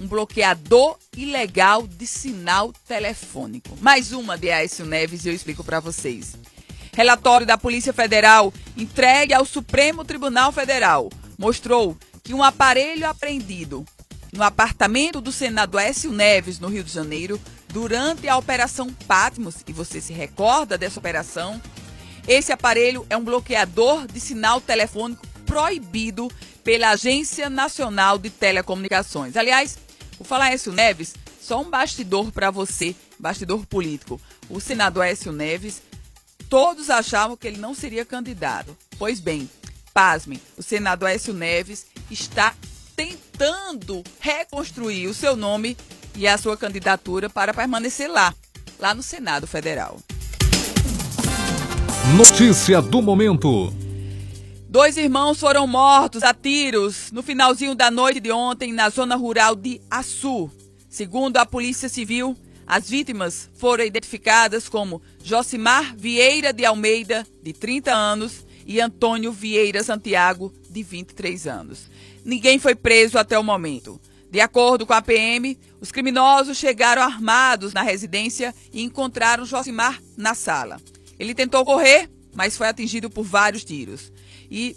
[0.00, 3.76] um bloqueador ilegal de sinal telefônico.
[3.80, 6.36] Mais uma de Aécio Neves e eu explico para vocês.
[6.94, 13.84] Relatório da Polícia Federal entregue ao Supremo Tribunal Federal mostrou que um aparelho apreendido
[14.32, 19.72] no apartamento do senador Aécio Neves, no Rio de Janeiro, durante a Operação Patmos, e
[19.72, 21.60] você se recorda dessa operação,
[22.30, 26.30] esse aparelho é um bloqueador de sinal telefônico proibido
[26.62, 29.36] pela Agência Nacional de Telecomunicações.
[29.36, 29.76] Aliás,
[30.16, 31.12] o Falar Écio Neves,
[31.42, 34.20] só um bastidor para você, bastidor político.
[34.48, 35.82] O senador Écio Neves,
[36.48, 38.78] todos achavam que ele não seria candidato.
[38.96, 39.50] Pois bem,
[39.92, 42.54] pasmem, o senador Écio Neves está
[42.94, 45.76] tentando reconstruir o seu nome
[46.14, 48.32] e a sua candidatura para permanecer lá,
[48.78, 49.98] lá no Senado Federal.
[52.08, 53.72] Notícia do momento.
[54.68, 59.54] Dois irmãos foram mortos a tiros no finalzinho da noite de ontem na zona rural
[59.54, 60.50] de Açu.
[60.88, 62.34] Segundo a Polícia Civil,
[62.66, 69.84] as vítimas foram identificadas como Josimar Vieira de Almeida, de 30 anos, e Antônio Vieira
[69.84, 71.90] Santiago, de 23 anos.
[72.24, 74.00] Ninguém foi preso até o momento.
[74.30, 80.34] De acordo com a PM, os criminosos chegaram armados na residência e encontraram Josimar na
[80.34, 80.80] sala.
[81.20, 84.10] Ele tentou correr, mas foi atingido por vários tiros.
[84.50, 84.74] E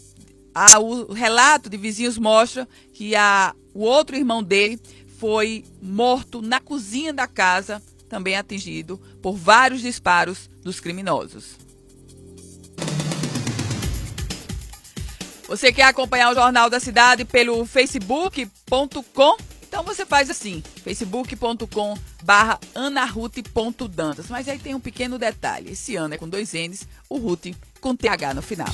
[0.54, 4.78] a, o relato de vizinhos mostra que a, o outro irmão dele
[5.18, 11.56] foi morto na cozinha da casa, também atingido por vários disparos dos criminosos.
[15.48, 19.38] Você quer acompanhar o Jornal da Cidade pelo facebook.com?
[19.74, 24.28] Então você faz assim, facebook.com barra anaruth.dantas.
[24.30, 27.48] Mas aí tem um pequeno detalhe, esse ano é com dois N's, o Ruth
[27.82, 28.72] com TH no final.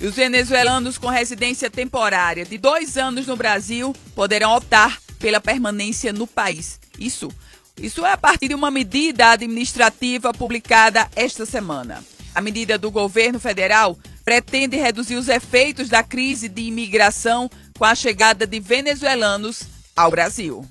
[0.00, 6.12] E os venezuelanos com residência temporária de dois anos no Brasil poderão optar pela permanência
[6.12, 6.78] no país.
[6.96, 7.28] Isso,
[7.76, 12.04] isso é a partir de uma medida administrativa publicada esta semana.
[12.36, 17.94] A medida do governo federal pretende reduzir os efeitos da crise de imigração com a
[17.94, 19.62] chegada de venezuelanos
[19.96, 20.66] ao Brasil.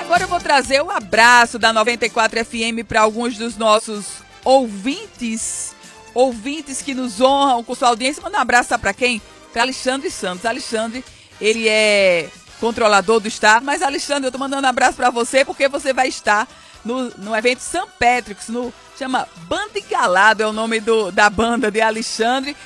[0.00, 4.06] Agora eu vou trazer o abraço da 94 FM para alguns dos nossos
[4.44, 5.74] ouvintes,
[6.12, 8.22] ouvintes que nos honram com sua audiência.
[8.22, 9.22] Manda um abraço para quem?
[9.52, 10.44] Para Alexandre Santos.
[10.44, 11.04] Alexandre,
[11.40, 12.28] ele é
[12.60, 16.08] controlador do estado, mas Alexandre, eu tô mandando um abraço para você porque você vai
[16.08, 16.48] estar
[16.84, 17.86] no, no evento St.
[17.98, 22.56] Patrick's, no chama Banda Engalado, é o nome do, da banda de Alexandre.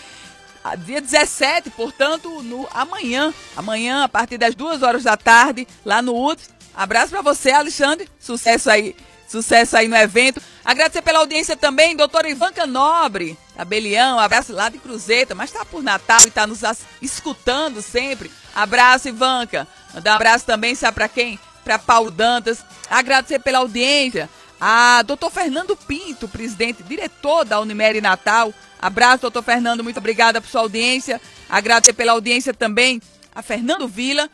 [0.77, 6.15] Dia 17, portanto, no amanhã, amanhã a partir das duas horas da tarde, lá no
[6.15, 6.41] UD,
[6.79, 8.09] Abraço para você, Alexandre.
[8.21, 8.95] Sucesso aí.
[9.29, 10.41] Sucesso aí no evento.
[10.65, 15.83] Agradecer pela audiência também, doutora Ivanca Nobre, Abelião, abraço lá de Cruzeta, mas está por
[15.83, 16.61] Natal e está nos
[17.03, 18.31] escutando sempre.
[18.55, 19.67] Abraço, Ivanca.
[19.93, 21.39] Mandar um abraço também, sabe para quem?
[21.65, 22.65] Para Paulo Dantas.
[22.89, 24.31] Agradecer pela audiência.
[24.61, 28.55] A doutor Fernando Pinto, presidente, diretor da Unimed Natal.
[28.81, 31.21] Abraço, doutor Fernando, muito obrigada por sua audiência.
[31.49, 33.01] Agradecer pela audiência também
[33.35, 34.29] a Fernando Vila,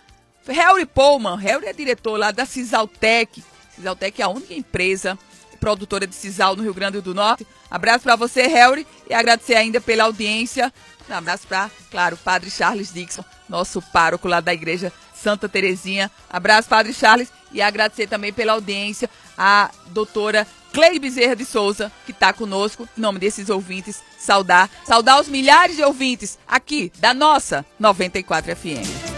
[0.46, 3.42] Harry Pullman, Harry é diretor lá da Cisaltec.
[3.74, 5.18] Cisaltec é a única empresa
[5.58, 7.46] produtora de sisal no Rio Grande do Norte.
[7.70, 10.72] Abraço para você, Harry, e agradecer ainda pela audiência.
[11.08, 14.92] Um abraço para, claro, Padre Charles Dixon, nosso pároco lá da Igreja
[15.24, 16.10] Santa Terezinha.
[16.30, 22.12] Abraço, Padre Charles, e agradecer também pela audiência a doutora Cleide Bezerra de Souza, que
[22.12, 27.64] está conosco, em nome desses ouvintes, saudar, saudar os milhares de ouvintes aqui da nossa
[27.78, 29.14] 94 FM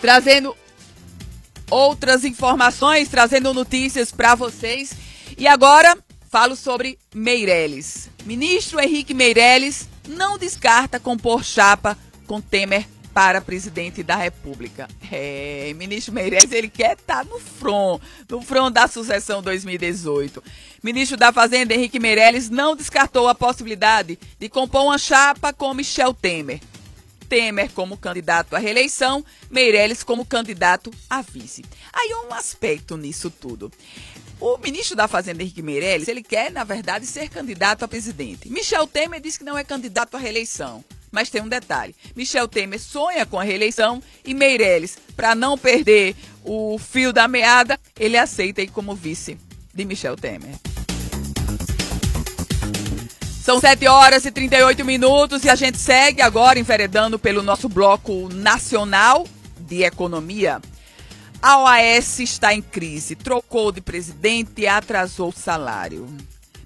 [0.00, 0.56] trazendo
[1.70, 4.92] outras informações, trazendo notícias para vocês.
[5.36, 5.96] E agora
[6.30, 8.08] falo sobre Meirelles.
[8.24, 14.88] Ministro Henrique Meirelles não descarta compor chapa com Temer para presidente da República.
[15.10, 20.42] É, ministro Meirelles, ele quer estar tá no front, no front da sucessão 2018.
[20.82, 26.14] Ministro da Fazenda, Henrique Meirelles, não descartou a possibilidade de compor uma chapa com Michel
[26.14, 26.60] Temer.
[27.28, 31.64] Temer como candidato à reeleição, Meirelles como candidato a vice.
[31.92, 33.70] Aí um aspecto nisso tudo.
[34.40, 38.48] O ministro da Fazenda, Henrique Meirelles, ele quer, na verdade, ser candidato a presidente.
[38.48, 40.84] Michel Temer disse que não é candidato à reeleição.
[41.10, 46.14] Mas tem um detalhe: Michel Temer sonha com a reeleição e Meirelles, para não perder
[46.44, 49.38] o fio da meada, ele aceita ir como vice
[49.74, 50.54] de Michel Temer.
[53.42, 58.28] São 7 horas e 38 minutos e a gente segue agora enveredando pelo nosso bloco
[58.28, 59.26] nacional
[59.60, 60.60] de economia.
[61.40, 66.06] A OAS está em crise, trocou de presidente e atrasou o salário.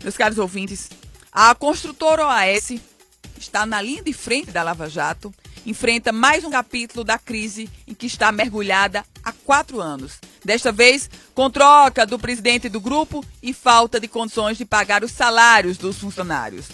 [0.03, 0.88] Meus caros ouvintes,
[1.30, 2.72] a construtora OAS
[3.43, 5.34] está na linha de frente da Lava Jato,
[5.66, 10.18] enfrenta mais um capítulo da crise em que está mergulhada há quatro anos.
[10.45, 15.12] Desta vez, com troca do presidente do grupo e falta de condições de pagar os
[15.12, 16.66] salários dos funcionários.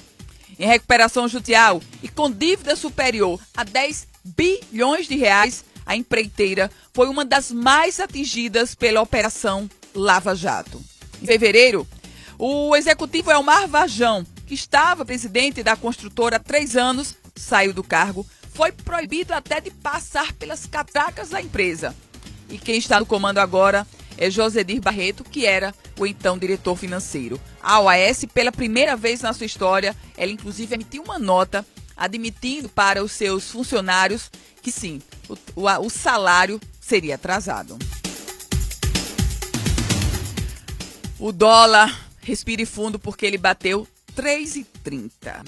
[0.59, 7.09] Em recuperação judicial e com dívida superior a 10 bilhões de reais, a empreiteira foi
[7.09, 10.83] uma das mais atingidas pela Operação Lava Jato.
[11.23, 11.87] Em fevereiro,
[12.39, 18.27] o executivo Elmar Vajão, que estava presidente da construtora há três anos, saiu do cargo,
[18.55, 21.95] foi proibido até de passar pelas catracas da empresa.
[22.49, 23.87] E quem está no comando agora
[24.17, 27.39] é Josedir Barreto, que era o então diretor financeiro.
[27.63, 33.05] A OAS, pela primeira vez na sua história, ela inclusive emitiu uma nota admitindo para
[33.05, 34.31] os seus funcionários
[34.63, 37.79] que sim, o, o, o salário seria atrasado.
[41.19, 43.87] O dólar respire fundo porque ele bateu
[44.19, 45.47] 3,30.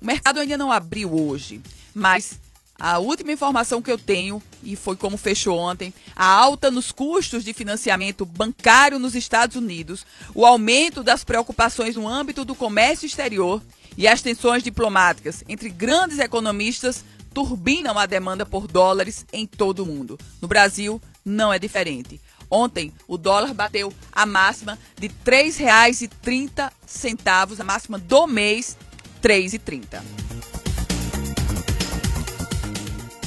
[0.00, 1.62] O mercado ainda não abriu hoje,
[1.94, 2.38] mas
[2.78, 7.42] a última informação que eu tenho, e foi como fechou ontem, a alta nos custos
[7.42, 13.62] de financiamento bancário nos Estados Unidos, o aumento das preocupações no âmbito do comércio exterior
[13.96, 17.02] e as tensões diplomáticas entre grandes economistas
[17.32, 20.18] turbinam a demanda por dólares em todo o mundo.
[20.42, 22.20] No Brasil, não é diferente.
[22.54, 28.76] Ontem, o dólar bateu a máxima de R$ 3,30, a máxima do mês,
[29.20, 30.00] R$ 3,30.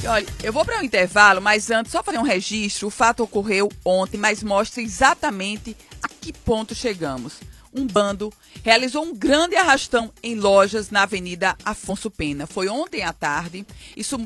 [0.08, 2.88] Olha, eu vou para um intervalo, mas antes, só fazer um registro.
[2.88, 7.34] O fato ocorreu ontem, mas mostra exatamente a que ponto chegamos.
[7.74, 8.32] Um bando
[8.64, 12.46] realizou um grande arrastão em lojas na Avenida Afonso Pena.
[12.46, 13.66] Foi ontem à tarde.
[13.94, 14.16] Isso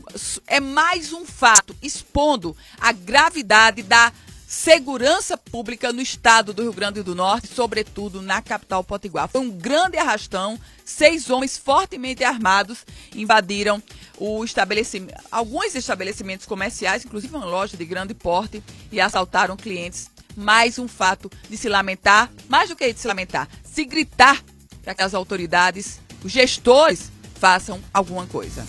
[0.47, 4.13] é mais um fato expondo a gravidade da
[4.53, 9.27] segurança pública no estado do Rio Grande do Norte, sobretudo na capital Potiguar.
[9.27, 10.61] Foi um grande arrastão.
[10.85, 12.85] Seis homens fortemente armados
[13.17, 13.83] invadiram
[14.19, 20.11] o estabelecimento, alguns estabelecimentos comerciais, inclusive uma loja de grande porte, e assaltaram clientes.
[20.37, 24.43] Mais um fato de se lamentar, mais do que de se lamentar, se gritar
[24.83, 28.67] para que as autoridades, os gestores, façam alguma coisa.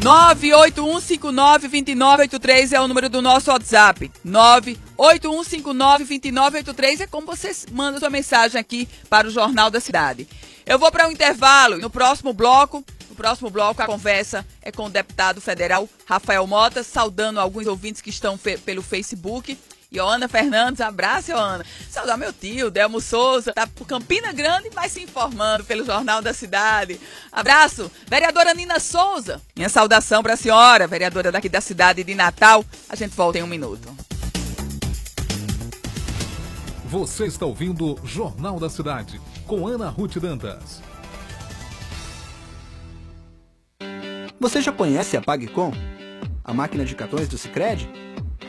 [0.00, 4.12] 981592983 é o número do nosso WhatsApp.
[4.26, 10.28] 981592983 é como você manda sua mensagem aqui para o Jornal da Cidade.
[10.64, 11.78] Eu vou para um intervalo.
[11.78, 16.84] No próximo bloco, no próximo bloco, a conversa é com o deputado federal Rafael Mota,
[16.84, 19.58] saudando alguns ouvintes que estão pelo Facebook.
[19.90, 21.64] Ioana Fernandes, abraço, Ioana.
[21.88, 26.34] Saudar meu tio, Delmo Souza, tá por Campina Grande, mas se informando pelo Jornal da
[26.34, 27.00] Cidade.
[27.32, 29.40] Abraço, vereadora Nina Souza.
[29.56, 32.62] Minha saudação para a senhora, vereadora daqui da cidade de Natal.
[32.86, 33.88] A gente volta em um minuto.
[36.84, 40.82] Você está ouvindo Jornal da Cidade, com Ana Ruth Dantas.
[44.38, 45.72] Você já conhece a PagCom?
[46.44, 47.90] A máquina de cartões do Sicredi?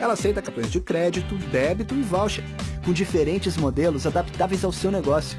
[0.00, 2.42] Ela aceita cartões de crédito, débito e voucher,
[2.84, 5.38] com diferentes modelos adaptáveis ao seu negócio.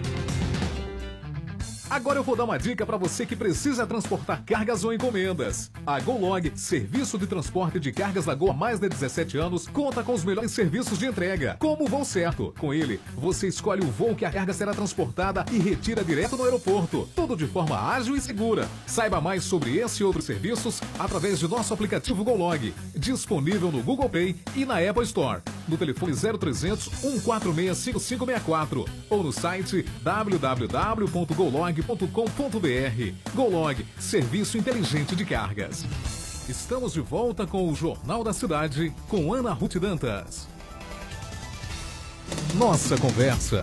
[1.92, 5.70] Agora eu vou dar uma dica para você que precisa transportar cargas ou encomendas.
[5.86, 10.02] A GoLog, serviço de transporte de cargas da Gol há mais de 17 anos, conta
[10.02, 12.54] com os melhores serviços de entrega, como o voo certo.
[12.58, 16.46] Com ele, você escolhe o voo que a carga será transportada e retira direto no
[16.46, 17.10] aeroporto.
[17.14, 18.70] Tudo de forma ágil e segura.
[18.88, 24.08] Saiba mais sobre esse e outros serviços através de nosso aplicativo GoLog, disponível no Google
[24.08, 33.34] Play e na Apple Store, no telefone 0300 146 5564 ou no site www.golog.com golog.com.br.
[33.34, 35.86] Golog, serviço inteligente de cargas.
[36.48, 40.48] Estamos de volta com o Jornal da Cidade com Ana Ruth Dantas.
[42.56, 43.62] Nossa conversa.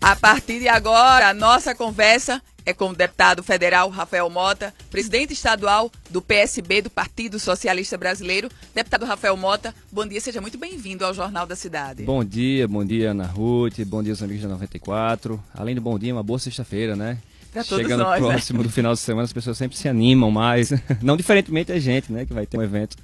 [0.00, 5.32] A partir de agora, a nossa conversa é com o deputado federal Rafael Mota, presidente
[5.32, 8.50] estadual do PSB, do Partido Socialista Brasileiro.
[8.74, 12.02] Deputado Rafael Mota, bom dia, seja muito bem-vindo ao Jornal da Cidade.
[12.02, 15.40] Bom dia, bom dia, Ana Ruth, bom dia, os amigos da 94.
[15.54, 17.18] Além do bom dia, uma boa sexta-feira, né?
[17.64, 18.28] Chegando nós, né?
[18.28, 18.64] próximo né?
[18.64, 20.72] do final de semana, as pessoas sempre se animam mais.
[21.00, 22.26] Não diferentemente a gente, né?
[22.26, 22.96] Que vai ter um evento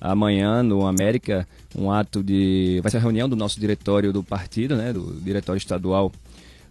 [0.00, 2.80] amanhã no América, um ato de.
[2.82, 4.92] Vai ser a reunião do nosso diretório do partido, né?
[4.92, 6.12] Do diretório estadual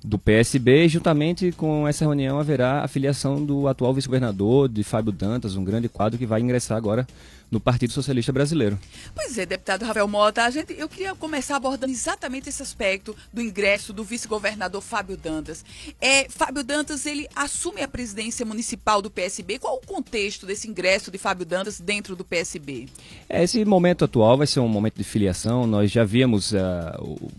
[0.05, 5.55] do PSB, juntamente com essa reunião haverá a filiação do atual vice-governador, de Fábio Dantas,
[5.55, 7.07] um grande quadro que vai ingressar agora
[7.49, 8.77] no Partido Socialista Brasileiro.
[9.13, 13.41] Pois é, deputado Rafael Mota, a gente, eu queria começar abordando exatamente esse aspecto do
[13.41, 15.65] ingresso do vice-governador Fábio Dantas.
[15.99, 19.59] É, Fábio Dantas, ele assume a presidência municipal do PSB.
[19.59, 22.87] Qual o contexto desse ingresso de Fábio Dantas dentro do PSB?
[23.27, 25.65] É, esse momento atual vai ser um momento de filiação.
[25.65, 26.57] Nós já víamos uh,
[26.99, 27.31] o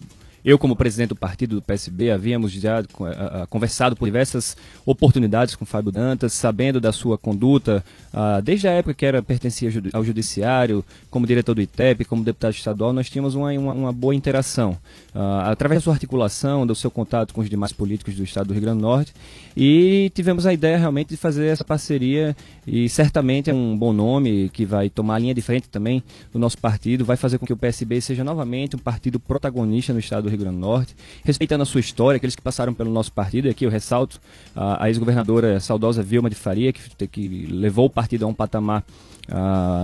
[0.47, 5.67] eu, como presidente do partido do PSB, havíamos já uh, conversado por diversas oportunidades com
[5.67, 7.85] Fábio Dantas, sabendo da sua conduta,
[8.15, 12.55] uh, desde a época que era pertencia ao judiciário, como diretor do ITEP, como deputado
[12.55, 14.79] estadual, nós tínhamos uma, uma, uma boa interação.
[15.13, 18.53] Uh, através da sua articulação, do seu contato com os demais políticos do estado do
[18.53, 19.13] Rio Grande do Norte,
[19.57, 24.49] e tivemos a ideia realmente de fazer essa parceria, e certamente é um bom nome
[24.51, 27.53] que vai tomar a linha de frente também do nosso partido, vai fazer com que
[27.53, 30.95] o PSB seja novamente um partido protagonista no estado do Rio Rio Grande do Norte,
[31.25, 33.49] respeitando a sua história, aqueles que passaram pelo nosso partido.
[33.49, 34.21] E aqui eu ressalto
[34.55, 38.85] a, a ex-governadora saudosa Vilma de Faria, que, que levou o partido a um patamar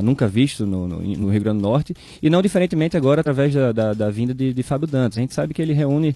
[0.03, 3.73] nunca visto no, no, no, Rio Grande do Norte, e não diferentemente agora através da,
[3.73, 5.19] da, da vinda de, de, Fábio Dantas.
[5.19, 6.15] A gente sabe que ele reúne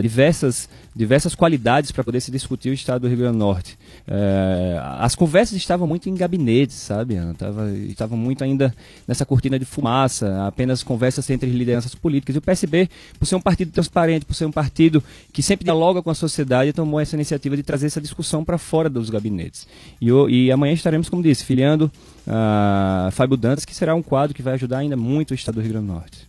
[0.00, 3.78] diversas, diversas qualidades para poder se discutir o estado do Rio Grande do Norte.
[4.06, 7.16] Uh, as conversas estavam muito em gabinetes, sabe?
[7.36, 8.74] Tava, estavam muito ainda
[9.06, 12.36] nessa cortina de fumaça, apenas conversas entre lideranças políticas.
[12.36, 12.88] E o PSB,
[13.18, 16.72] por ser um partido transparente, por ser um partido que sempre dialoga com a sociedade,
[16.72, 19.66] tomou essa iniciativa de trazer essa discussão para fora dos gabinetes.
[20.00, 21.90] E, e amanhã estaremos, como disse, filiando
[22.26, 25.60] uh, Fábio Dantas, que será um quadro que vai ajudar ainda muito o estado do
[25.60, 26.28] Rio Grande do Norte.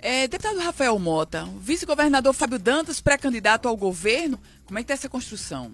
[0.00, 5.08] É, deputado Rafael Mota, vice-governador Fábio Dantas, pré-candidato ao governo, como é que está essa
[5.08, 5.72] construção?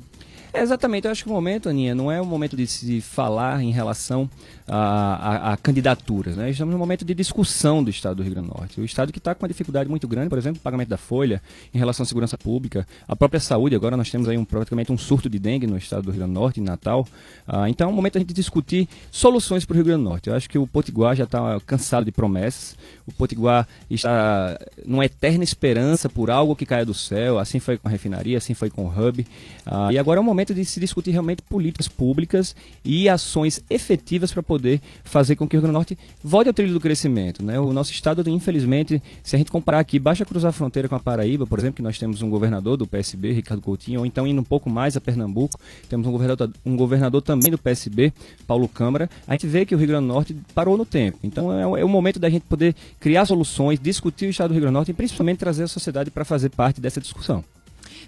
[0.55, 3.61] É, exatamente, eu acho que o momento, Aninha, não é o momento de se falar
[3.61, 4.31] em relação
[4.69, 6.37] a, a, a candidaturas.
[6.37, 6.51] Né?
[6.51, 8.81] Estamos num momento de discussão do Estado do Rio Grande do Norte.
[8.81, 11.43] O Estado que está com uma dificuldade muito grande, por exemplo, o pagamento da folha
[11.75, 13.75] em relação à segurança pública, a própria saúde.
[13.75, 16.33] Agora nós temos aí um, praticamente um surto de dengue no Estado do Rio Grande
[16.33, 17.05] do Norte, em Natal.
[17.49, 20.29] Ah, então é um momento a gente discutir soluções para o Rio Grande do Norte.
[20.29, 22.77] Eu acho que o Potiguar já está cansado de promessas.
[23.07, 27.41] O Potiguar está numa eterna esperança por algo que caia do céu.
[27.41, 29.27] Assim foi com a refinaria, assim foi com o Hub.
[29.67, 33.62] Ah, e agora é o momento momento de se discutir realmente políticas públicas e ações
[33.70, 36.80] efetivas para poder fazer com que o Rio Grande do Norte volte ao trilho do
[36.80, 37.42] crescimento.
[37.42, 37.59] Né?
[37.59, 41.01] O nosso estado, infelizmente, se a gente comparar aqui, basta cruzar a fronteira com a
[41.01, 44.40] Paraíba, por exemplo, que nós temos um governador do PSB, Ricardo Coutinho, ou então indo
[44.40, 48.12] um pouco mais a Pernambuco, temos um governador, um governador também do PSB,
[48.47, 51.18] Paulo Câmara, a gente vê que o Rio Grande do Norte parou no tempo.
[51.22, 54.62] Então é, é o momento da gente poder criar soluções, discutir o estado do Rio
[54.62, 57.42] Grande do Norte e principalmente trazer a sociedade para fazer parte dessa discussão.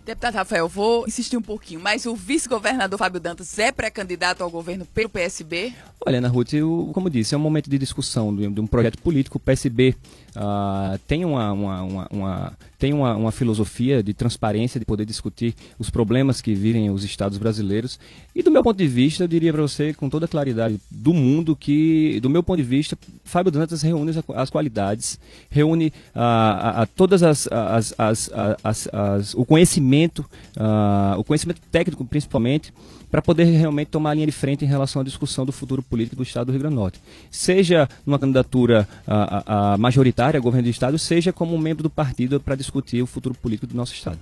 [0.07, 4.87] Deputado Rafael, vou insistir um pouquinho, mas o vice-governador Fábio Dantas é pré-candidato ao governo
[4.87, 5.73] pelo PSB?
[6.07, 8.99] Olha, Ana Ruth, eu, como disse, é um momento de discussão de, de um projeto
[8.99, 9.39] político.
[9.39, 9.97] O PSB
[10.37, 15.91] uh, tem, uma, uma, uma, uma tem uma, filosofia de transparência, de poder discutir os
[15.91, 17.99] problemas que vivem os estados brasileiros.
[18.35, 21.13] E do meu ponto de vista, eu diria para você com toda a claridade do
[21.13, 25.19] mundo que, do meu ponto de vista, Fábio Dantas reúne as, as qualidades,
[25.51, 32.05] reúne uh, a, a, todas as, as, as, as o conhecimento, uh, o conhecimento técnico
[32.05, 32.73] principalmente,
[33.11, 36.17] para poder realmente tomar a linha de frente em relação à discussão do futuro político
[36.17, 37.01] do Estado do Rio Grande do Norte.
[37.31, 42.41] Seja numa candidatura a, a majoritária ao governo do Estado, seja como membro do partido
[42.41, 44.19] para discutir o futuro político do nosso Estado.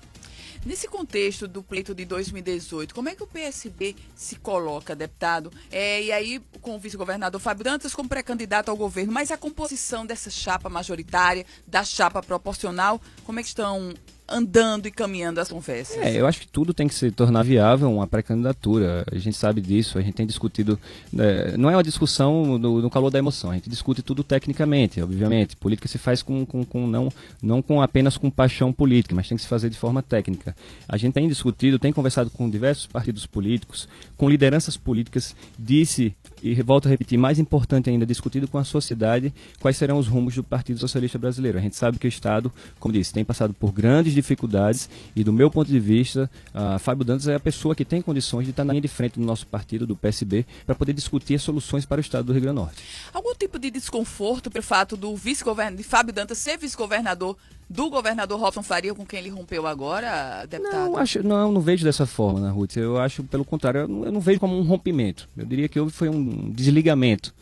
[0.65, 5.53] Nesse contexto do pleito de 2018, como é que o PSB se coloca, deputado?
[5.71, 10.07] É, e aí, com o vice-governador Fábio Dantas como pré-candidato ao governo, mas a composição
[10.07, 13.93] dessa chapa majoritária, da chapa proporcional, como é que estão
[14.29, 15.97] andando e caminhando as conversas?
[15.99, 19.05] É, eu acho que tudo tem que se tornar viável uma pré-candidatura.
[19.11, 20.79] A gente sabe disso, a gente tem discutido.
[21.17, 25.01] É, não é uma discussão no, no, calor da emoção, a gente discute tudo tecnicamente,
[25.01, 25.57] obviamente.
[25.57, 27.09] Política se faz com, com, com, não,
[27.43, 30.57] não com apenas com paixão política, mas tem que se fazer de forma técnica.
[30.89, 36.15] A gente tem discutido, tem conversado com diversos partidos políticos, com lideranças políticas, disse,
[36.45, 40.35] e volto a repetir, mais importante ainda, discutido com a sociedade quais serão os rumos
[40.35, 41.57] do Partido Socialista Brasileiro.
[41.57, 45.33] A gente sabe que o Estado, como disse, tem passado por grandes dificuldades e do
[45.33, 48.63] meu ponto de vista, uh, Fábio Dantas é a pessoa que tem condições de estar
[48.63, 52.01] na linha de frente do nosso partido, do PSB, para poder discutir soluções para o
[52.03, 52.83] estado do Rio Grande do Norte.
[53.13, 57.39] Algum tipo de desconforto pelo fato do vice-governador, de Fábio Dantas ser vice-governador
[57.69, 60.91] do governador Robson Faria, com quem ele rompeu agora, deputado?
[60.91, 62.77] Não, acho, não, não vejo dessa forma, né, Ruth.
[62.77, 65.29] Eu acho, pelo contrário, eu não, eu não vejo como um rompimento.
[65.37, 67.35] Eu diria que houve foi um desligamento.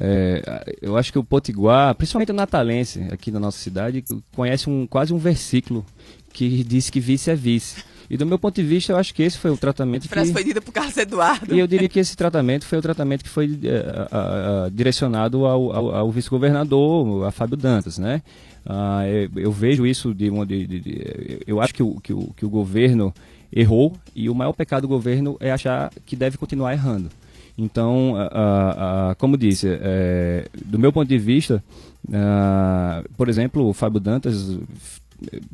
[0.00, 4.02] É, eu acho que o Potiguar, principalmente o natalense aqui na nossa cidade,
[4.34, 5.84] conhece um, quase um versículo
[6.32, 7.84] que diz que vice é vice.
[8.12, 10.04] E do meu ponto de vista, eu acho que esse foi o tratamento.
[10.04, 10.34] A frase que...
[10.34, 11.54] foi dita por Carlos Eduardo.
[11.54, 13.58] E eu diria que esse tratamento foi o tratamento que foi
[14.10, 18.20] a, a, direcionado ao, ao, ao vice-governador, a Fábio Dantas, né?
[18.66, 22.12] Ah, eu, eu, vejo isso de, uma, de, de, de, eu acho que o, que
[22.12, 23.14] o, que o governo
[23.50, 27.08] errou e o maior pecado do governo é achar que deve continuar errando.
[27.56, 28.14] Então,
[29.16, 31.64] como disse, é, do meu ponto de vista,
[33.16, 34.58] por exemplo, o Fábio Dantas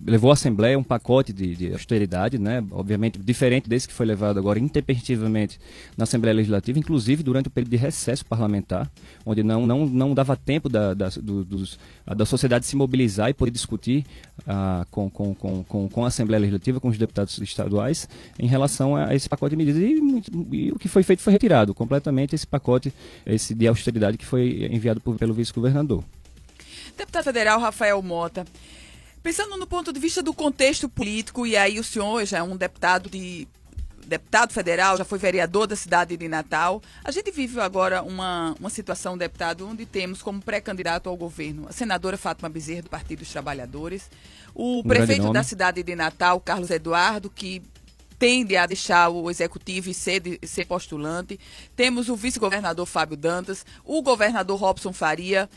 [0.05, 2.65] levou à Assembleia um pacote de, de, austeridade, né?
[2.71, 5.59] obviamente diferente desse que foi levado agora intempestivamente
[5.97, 8.91] na Assembleia Legislativa, inclusive durante o período de recesso parlamentar,
[9.25, 13.35] onde não, não, não dava tempo da, da, do, dos, da sociedade se mobilizar e
[13.35, 14.05] poder discutir
[14.47, 18.09] ah, com, com, com, com, a Assembleia Legislativa, com os deputados estaduais,
[18.39, 19.83] em relação a esse pacote de medidas.
[19.83, 22.93] E, e o que foi feito foi retirado completamente esse pacote
[23.27, 26.05] esse de austeridade que foi enviado por, pelo vice-governador.
[26.97, 28.45] Deputado federal Rafael Mota,
[29.23, 32.57] Pensando no ponto de vista do contexto político, e aí o senhor já é um
[32.57, 33.47] deputado de
[34.09, 36.83] deputado federal, já foi vereador da cidade de Natal.
[37.05, 41.73] A gente vive agora uma, uma situação, deputado, onde temos como pré-candidato ao governo a
[41.73, 44.11] senadora Fátima Bezerra, do Partido dos Trabalhadores,
[44.55, 47.63] o um prefeito da cidade de Natal, Carlos Eduardo, que
[48.19, 51.39] tende a deixar o executivo e ser, de, ser postulante.
[51.77, 55.49] Temos o vice-governador Fábio Dantas, o governador Robson Faria,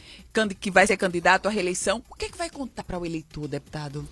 [0.59, 2.03] que vai ser candidato à reeleição.
[2.09, 4.07] O que, é que vai contar para o eleitor, deputado?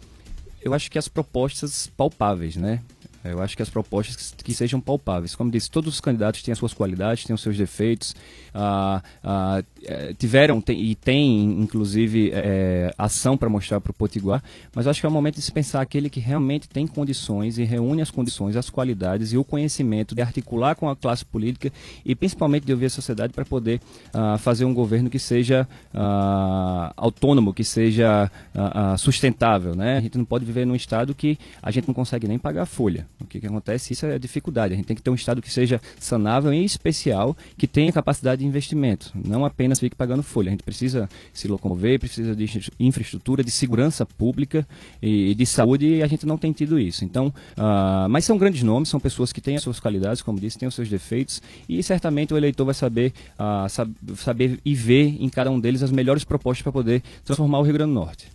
[0.61, 2.81] Eu acho que as propostas palpáveis, né?
[3.23, 5.35] Eu acho que as propostas que sejam palpáveis.
[5.35, 8.15] Como disse, todos os candidatos têm as suas qualidades, têm os seus defeitos,
[8.53, 9.63] ah, ah,
[10.17, 15.05] tiveram tem, e têm, inclusive, é, ação para mostrar para o Potiguar, mas acho que
[15.05, 18.55] é o momento de se pensar aquele que realmente tem condições e reúne as condições,
[18.55, 21.71] as qualidades e o conhecimento de articular com a classe política
[22.05, 23.81] e principalmente de ouvir a sociedade para poder
[24.13, 25.67] ah, fazer um governo que seja
[26.95, 28.29] autônomo, que seja
[28.97, 29.75] sustentável.
[29.75, 29.97] Né?
[29.97, 32.65] A gente não pode viver num estado que a gente não consegue nem pagar a
[32.65, 33.07] folha.
[33.21, 33.93] O que, que acontece?
[33.93, 34.73] Isso é dificuldade.
[34.73, 38.41] A gente tem que ter um Estado que seja sanável, em especial, que tenha capacidade
[38.41, 39.11] de investimento.
[39.13, 40.49] Não apenas fique pagando folha.
[40.49, 42.45] A gente precisa se locomover, precisa de
[42.79, 44.67] infraestrutura, de segurança pública
[45.01, 47.03] e de saúde, e a gente não tem tido isso.
[47.03, 50.57] Então, uh, mas são grandes nomes, são pessoas que têm as suas qualidades, como disse,
[50.57, 55.17] têm os seus defeitos, e certamente o eleitor vai saber, uh, sab saber e ver
[55.19, 58.27] em cada um deles as melhores propostas para poder transformar o Rio Grande do Norte.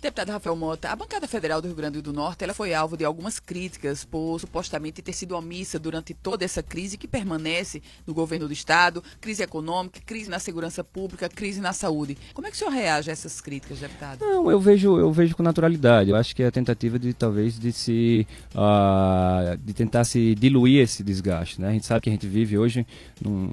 [0.00, 3.04] Deputado Rafael Mota, a bancada federal do Rio Grande do Norte ela foi alvo de
[3.04, 8.46] algumas críticas por supostamente ter sido omissa durante toda essa crise que permanece no governo
[8.46, 12.16] do Estado, crise econômica, crise na segurança pública, crise na saúde.
[12.34, 14.20] Como é que o senhor reage a essas críticas, deputado?
[14.20, 16.10] Não, eu vejo, eu vejo com naturalidade.
[16.10, 20.82] Eu acho que é a tentativa de talvez de se uh, de tentar se diluir
[20.82, 21.60] esse desgaste.
[21.60, 21.68] Né?
[21.68, 22.86] A gente sabe que a gente vive hoje
[23.20, 23.50] num,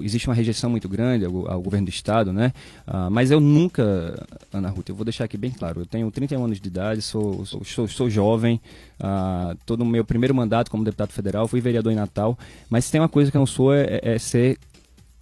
[0.00, 2.52] existe uma rejeição muito grande ao, ao governo do Estado, né?
[2.86, 6.44] Uh, mas eu nunca, Ana Ruth, eu vou deixar aqui bem claro, eu tenho 31
[6.44, 8.60] anos de idade, sou, sou, sou, sou jovem,
[9.00, 12.38] uh, tô no meu primeiro mandato como deputado federal, fui vereador em Natal,
[12.70, 14.58] mas tem uma coisa que eu não sou é, é ser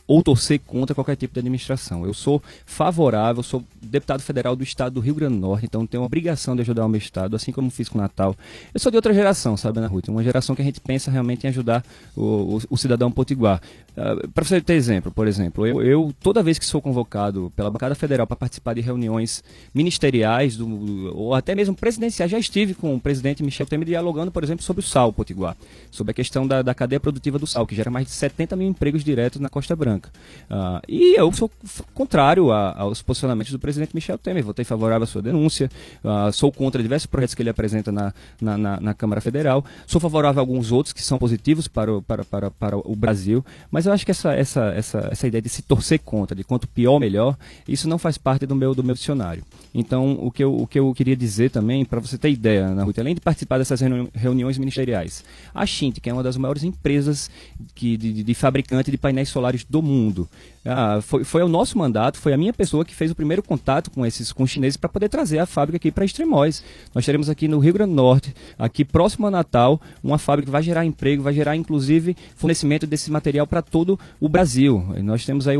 [0.06, 2.04] ou torcer contra qualquer tipo de administração.
[2.04, 6.02] Eu sou favorável, sou deputado federal do estado do Rio Grande do Norte, então tenho
[6.02, 8.36] a obrigação de ajudar o meu estado, assim como fiz com o Natal.
[8.72, 10.08] Eu sou de outra geração, sabe, Ana Ruth?
[10.08, 11.84] Uma geração que a gente pensa realmente em ajudar
[12.14, 13.60] o, o, o cidadão potiguar.
[13.96, 17.52] Uh, ah, para você ter exemplo, por exemplo, eu, eu, toda vez que sou convocado
[17.56, 19.42] pela bancada federal para participar de reuniões
[19.74, 24.44] ministeriais do, ou até mesmo presidenciais, já estive com o presidente Michel Temer dialogando, por
[24.44, 25.56] exemplo, sobre o sal potiguar,
[25.90, 28.68] sobre a questão da, da cadeia produtiva do sal, que gera mais de 70 mil
[28.68, 29.95] empregos diretos na Costa Branca.
[29.96, 30.10] Branca.
[30.50, 31.50] Uh, e eu sou
[31.94, 34.44] contrário a, aos posicionamentos do presidente Michel Temer.
[34.44, 35.70] Votei favorável à sua denúncia.
[36.04, 39.64] Uh, sou contra diversos projetos que ele apresenta na, na, na, na, Câmara Federal.
[39.86, 43.44] Sou favorável a alguns outros que são positivos para o, para, para, para o Brasil.
[43.70, 46.68] Mas eu acho que essa, essa, essa, essa ideia de se torcer contra, de quanto
[46.68, 47.36] pior, melhor,
[47.66, 49.42] isso não faz parte do meu, do meu dicionário.
[49.74, 52.84] Então, o que eu, o que eu queria dizer também, para você ter ideia, Ana
[52.84, 53.80] Ruth, além de participar dessas
[54.14, 55.24] reuniões ministeriais,
[55.54, 57.30] a Xint, que é uma das maiores empresas
[57.74, 60.28] que, de, de fabricante de painéis solares do mundo.
[60.68, 63.88] Ah, foi, foi o nosso mandato, foi a minha pessoa que fez o primeiro contato
[63.88, 66.62] com esses com os chineses para poder trazer a fábrica aqui para Extremóis.
[66.92, 70.50] Nós teremos aqui no Rio Grande do Norte, aqui próximo a Natal, uma fábrica que
[70.50, 74.84] vai gerar emprego, vai gerar inclusive fornecimento desse material para todo o Brasil.
[75.04, 75.56] Nós temos aí,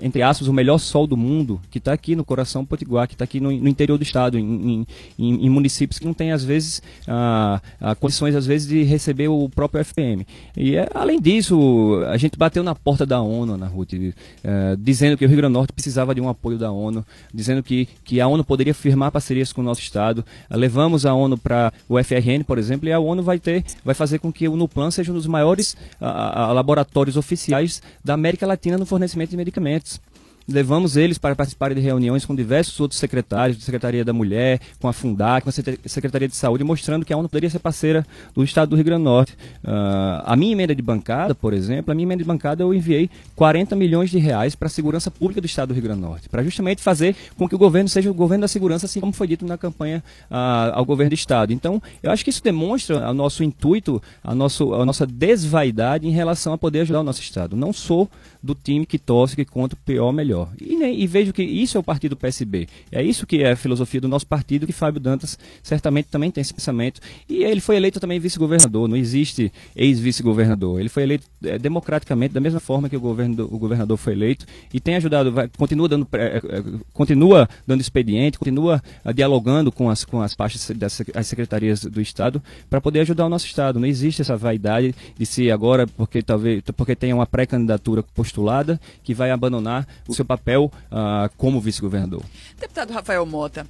[0.00, 3.24] entre aspas, o melhor sol do mundo, que está aqui no coração potiguar, que está
[3.24, 4.86] aqui no, no, interior do estado, em,
[5.18, 9.28] em, em, municípios que não têm, às vezes, ah, ah, condições, às vezes, de receber
[9.28, 10.26] o próprio FPM.
[10.56, 15.24] E, é, além disso, a gente bateu na porta da ONU, Ruth, eh, dizendo que
[15.24, 18.26] o Rio Grande do Norte precisava de um apoio da ONU, dizendo que, que a
[18.26, 20.24] ONU poderia firmar parcerias com o nosso Estado.
[20.50, 23.94] Uh, levamos a ONU para o FRN, por exemplo, e a ONU vai ter, vai
[23.94, 28.76] fazer com que o Nuplan seja um dos maiores uh, laboratórios oficiais da América Latina
[28.78, 30.00] no fornecimento de medicamentos
[30.48, 34.88] levamos eles para participarem de reuniões com diversos outros secretários, da Secretaria da Mulher, com
[34.88, 38.44] a Fundac, com a Secretaria de Saúde, mostrando que a ONU poderia ser parceira do
[38.44, 39.32] Estado do Rio Grande do Norte.
[39.64, 43.10] Uh, a minha emenda de bancada, por exemplo, a minha emenda de bancada eu enviei
[43.34, 46.28] 40 milhões de reais para a segurança pública do Estado do Rio Grande do Norte,
[46.28, 49.26] para justamente fazer com que o governo seja o governo da segurança, assim como foi
[49.26, 51.52] dito na campanha uh, ao governo do Estado.
[51.52, 56.12] Então, eu acho que isso demonstra o nosso intuito, a, nosso, a nossa desvaidade em
[56.12, 57.56] relação a poder ajudar o nosso Estado.
[57.56, 58.08] Não sou
[58.42, 60.35] do time que torce, que conta o pior melhor.
[60.60, 62.68] E, né, e, vejo que isso é o partido do PSB.
[62.90, 66.42] É isso que é a filosofia do nosso partido, que Fábio Dantas certamente também tem
[66.42, 67.00] esse pensamento.
[67.28, 70.80] E ele foi eleito também vice-governador, não existe ex-vice-governador.
[70.80, 74.44] Ele foi eleito é, democraticamente, da mesma forma que o, governo, o governador foi eleito,
[74.72, 76.62] e tem ajudado, vai, continua, dando, é, é,
[76.92, 82.00] continua dando expediente, continua uh, dialogando com as, com as partes das as secretarias do
[82.00, 83.78] Estado para poder ajudar o nosso Estado.
[83.78, 89.14] Não existe essa vaidade de se agora, porque talvez porque tem uma pré-candidatura postulada que
[89.14, 92.22] vai abandonar o seu papel uh, como vice-governador.
[92.58, 93.66] Deputado Rafael Mota,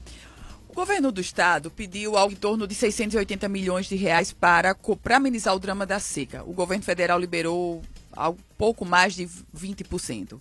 [0.69, 5.17] o governo do estado pediu algo em torno de 680 milhões de reais para, para
[5.17, 6.43] amenizar o drama da seca.
[6.45, 7.83] O governo federal liberou
[8.13, 10.41] algo pouco mais de 20%.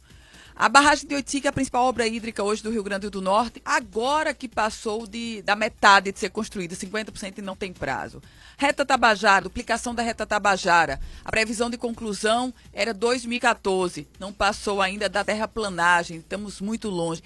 [0.58, 3.62] A barragem de Oitica é a principal obra hídrica hoje do Rio Grande do Norte,
[3.66, 8.22] agora que passou de, da metade de ser construída, 50% e não tem prazo.
[8.58, 10.98] Reta Tabajara, duplicação da Reta Tabajara.
[11.26, 17.22] A previsão de conclusão era 2014, não passou ainda da terraplanagem, estamos muito longe.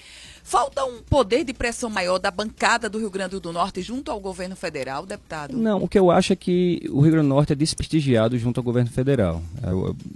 [0.49, 4.19] Falta um poder de pressão maior da bancada do Rio Grande do Norte junto ao
[4.19, 5.55] governo federal, deputado?
[5.55, 8.59] Não, o que eu acho é que o Rio Grande do Norte é desprestigiado junto
[8.59, 9.43] ao governo federal.
[9.61, 9.69] É,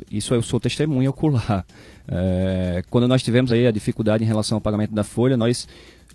[0.09, 1.63] isso eu sou testemunha ocular.
[2.07, 5.67] É, quando nós tivemos aí a dificuldade em relação ao pagamento da folha, nós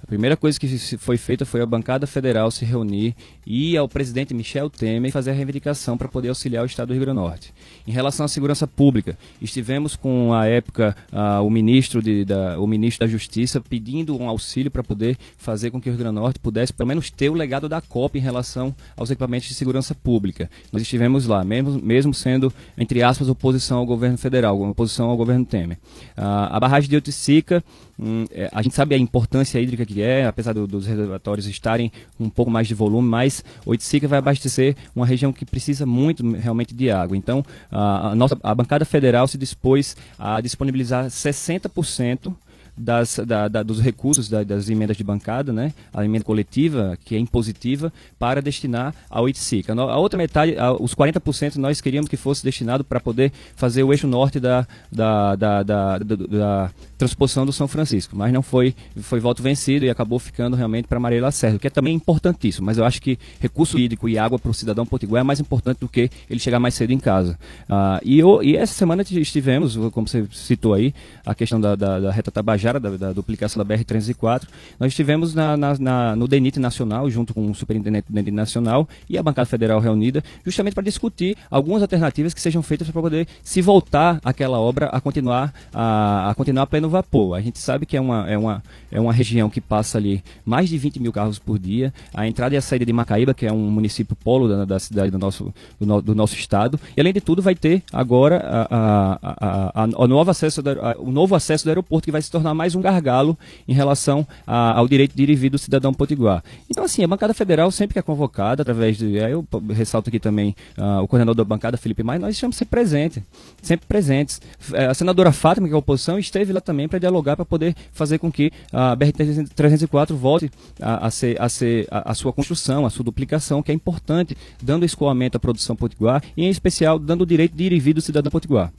[0.03, 0.69] a primeira coisa que
[0.99, 3.15] foi feita foi a bancada federal se reunir
[3.47, 7.03] e ao presidente Michel Temer fazer a reivindicação para poder auxiliar o Estado do Rio
[7.03, 7.55] Grande do Norte.
[7.87, 10.97] Em relação à segurança pública, estivemos com a época
[11.43, 15.81] o ministro de, da, o ministro da Justiça pedindo um auxílio para poder fazer com
[15.81, 18.23] que o Rio Grande do Norte pudesse pelo menos ter o legado da COP em
[18.23, 20.51] relação aos equipamentos de segurança pública.
[20.73, 25.45] Nós estivemos lá, mesmo, mesmo sendo entre aspas oposição ao governo federal, oposição ao governo
[25.45, 25.79] Temer.
[26.17, 27.63] Uh, a barragem de Oticica
[28.01, 31.91] Hum, é, a gente sabe a importância hídrica que é, apesar do, dos reservatórios estarem
[32.21, 36.75] um pouco mais de volume, mas Oiticica vai abastecer uma região que precisa muito realmente
[36.75, 37.17] de água.
[37.17, 42.35] Então, a, a nossa, a bancada federal se dispôs a disponibilizar 60%
[42.79, 47.15] das, da, da, dos recursos da, das emendas de bancada, né, a emenda coletiva, que
[47.15, 49.71] é impositiva, para destinar ao ITSIC.
[49.71, 53.93] A, outra metade, a, os 40% nós queríamos que fosse destinado para poder fazer o
[53.93, 59.21] eixo norte da, da, da, da, da, transposição do São Francisco, mas não foi, foi
[59.21, 62.77] voto vencido e acabou ficando realmente para Maria Lacerda, o que é também importantíssimo, mas
[62.77, 65.89] eu acho que recurso hídrico e água para o cidadão potiguar é mais importante do
[65.89, 67.39] que ele chegar mais cedo em casa.
[67.69, 70.93] Ah, e, eu, e essa semana estivemos, como você citou aí,
[71.25, 74.43] a questão da, da, da reta Tabajara, da, da, duplicação da BR-304,
[74.79, 78.89] nós estivemos na, na, na, no DENIT Nacional, junto com o superintendente do DENIT Nacional
[79.09, 83.27] e a bancada federal reunida, justamente para discutir algumas alternativas que sejam feitas para poder
[83.43, 87.37] se voltar aquela obra a continuar a, a continuar a pleno vapor.
[87.37, 90.69] A gente sabe que é uma, é, uma, é uma região que passa ali mais
[90.69, 93.53] de 20 mil carros por dia, a entrada e a saída de Macaíba, que é
[93.53, 97.13] um município polo da, da cidade do nosso, do, no, do, nosso estado, e além
[97.13, 101.65] de tudo vai ter agora a, a, a, a novo acesso da, o novo acesso
[101.65, 103.39] do aeroporto, que vai se tornar mais um gargalo
[103.69, 106.43] em relação ao direito de ir e vir do cidadão potiguar.
[106.69, 109.17] Então, assim, a bancada federal sempre que é convocada, através de.
[109.17, 113.23] Eu ressalto aqui também uh, o coordenador da bancada, Felipe Maia, nós estamos sempre presentes,
[113.63, 114.41] sempre presentes.
[114.73, 117.77] É, a senadora Fátima, que é a oposição, esteve lá também para dialogar, para poder
[117.93, 120.51] fazer com que a BR-304 volte
[120.81, 124.37] a, a, ser, a, ser a, a, sua construção, a sua duplicação, que é importante,
[124.61, 127.95] dando escoamento à produção potiguar e, em especial, dando o direito de ir e vir
[127.95, 128.73] do cidadão potiguar.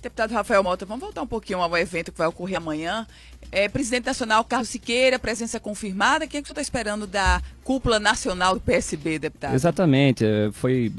[0.00, 3.06] Deputado Rafael Mota, vamos voltar um pouquinho ao evento que vai ocorrer amanhã.
[3.50, 6.26] É, presidente nacional Carlos Siqueira, presença confirmada.
[6.26, 9.54] Quem é que você está esperando da cúpula nacional do PSB, deputado?
[9.54, 10.24] Exatamente.
[10.24, 10.92] É, foi,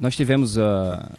[0.00, 0.60] nós tivemos uh,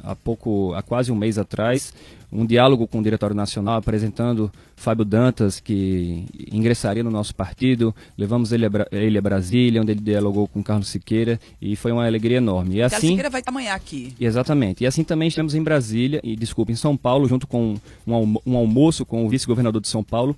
[0.03, 1.93] há pouco, há quase um mês atrás,
[2.31, 7.95] um diálogo com o Diretório Nacional apresentando Fábio Dantas, que ingressaria no nosso partido.
[8.17, 12.05] Levamos ele a, ele a Brasília, onde ele dialogou com Carlos Siqueira e foi uma
[12.05, 12.75] alegria enorme.
[12.75, 14.15] E Carlos assim, Siqueira vai estar amanhã aqui.
[14.19, 14.83] Exatamente.
[14.83, 17.75] E assim também estivemos em Brasília, e desculpa, em São Paulo, junto com
[18.07, 20.35] um, um almoço com o vice-governador de São Paulo,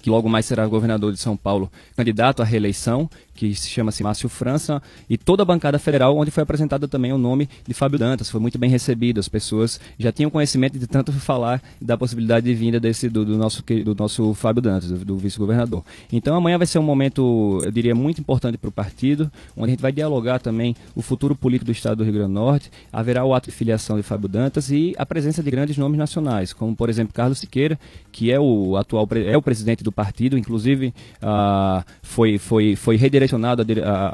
[0.00, 3.08] que logo mais será governador de São Paulo, candidato à reeleição,
[3.38, 7.18] que se chama-se Márcio França, e toda a bancada federal, onde foi apresentado também o
[7.18, 8.28] nome de Fábio Dantas.
[8.28, 12.54] Foi muito bem recebido, as pessoas já tinham conhecimento de tanto falar da possibilidade de
[12.54, 15.84] vinda desse, do, do nosso, do nosso Fábio Dantas, do, do vice-governador.
[16.12, 19.70] Então amanhã vai ser um momento, eu diria, muito importante para o partido, onde a
[19.70, 23.24] gente vai dialogar também o futuro político do Estado do Rio Grande do Norte, haverá
[23.24, 26.74] o ato de filiação de Fábio Dantas e a presença de grandes nomes nacionais, como
[26.74, 27.78] por exemplo Carlos Siqueira,
[28.10, 33.27] que é o atual é o presidente do partido, inclusive uh, foi, foi, foi redirecionado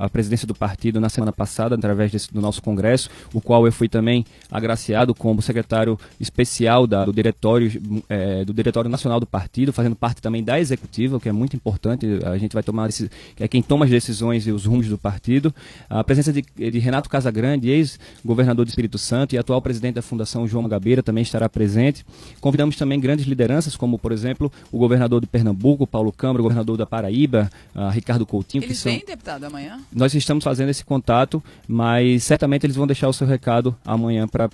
[0.00, 3.72] à presidência do partido na semana passada, através desse, do nosso congresso, o qual eu
[3.72, 7.70] fui também agraciado como secretário especial da, do, diretório,
[8.08, 11.56] é, do Diretório Nacional do Partido, fazendo parte também da executiva, o que é muito
[11.56, 12.06] importante.
[12.24, 15.54] A gente vai tomar, esse, é quem toma as decisões e os rumos do partido.
[15.88, 20.46] A presença de, de Renato Casagrande, ex-governador do Espírito Santo e atual presidente da Fundação
[20.46, 22.04] João Gabeira, também estará presente.
[22.40, 26.76] Convidamos também grandes lideranças, como, por exemplo, o governador de Pernambuco, Paulo Câmara, o governador
[26.76, 27.50] da Paraíba,
[27.92, 29.80] Ricardo Coutinho, Eles que são deputado, amanhã?
[29.92, 34.48] Nós estamos fazendo esse contato, mas certamente eles vão deixar o seu recado amanhã para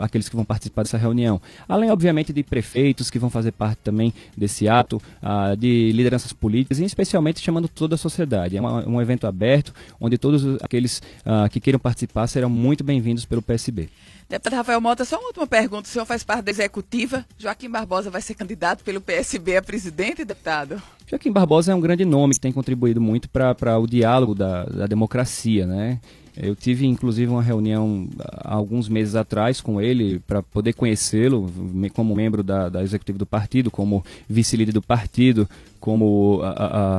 [0.00, 1.40] aqueles que vão participar dessa reunião.
[1.68, 6.78] Além, obviamente, de prefeitos que vão fazer parte também desse ato, uh, de lideranças políticas
[6.78, 8.56] e especialmente chamando toda a sociedade.
[8.56, 13.24] É uma, um evento aberto, onde todos aqueles uh, que queiram participar serão muito bem-vindos
[13.24, 13.88] pelo PSB.
[14.30, 15.88] Deputado Rafael Mota, só uma última pergunta.
[15.88, 17.26] O senhor faz parte da executiva.
[17.36, 20.80] Joaquim Barbosa vai ser candidato pelo PSB a presidente, deputado?
[21.10, 24.86] Joaquim Barbosa é um grande nome que tem contribuído muito para o diálogo da, da
[24.86, 25.98] democracia, né?
[26.36, 31.50] Eu tive inclusive uma reunião há alguns meses atrás com ele para poder conhecê-lo
[31.92, 35.50] como membro da, da executiva do partido, como vice-líder do partido,
[35.80, 36.48] como a,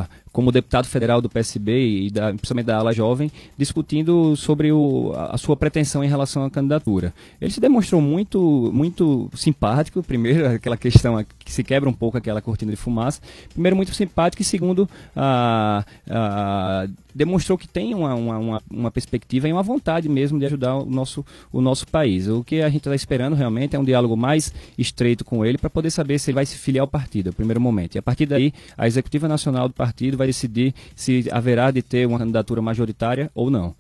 [0.02, 5.14] a, como deputado federal do PSB e da, principalmente da ala jovem, discutindo sobre o,
[5.16, 7.14] a sua pretensão em relação à candidatura.
[7.40, 12.42] Ele se demonstrou muito, muito simpático, primeiro, aquela questão que se quebra um pouco aquela
[12.42, 13.22] cortina de fumaça,
[13.54, 15.84] primeiro muito simpático e segundo, a,
[17.14, 21.26] demonstrou que tem uma, uma, uma, perspectiva e uma vontade mesmo de ajudar o nosso,
[21.52, 22.28] o nosso país.
[22.28, 25.70] O que a gente está esperando realmente é um diálogo mais estreito com ele para
[25.70, 27.96] poder saber se ele vai se filiar ao partido, no primeiro momento.
[27.96, 32.08] E a partir daí, a executiva nacional do partido vai decidir se haverá de ter
[32.08, 33.76] uma candidatura majoritária ou não.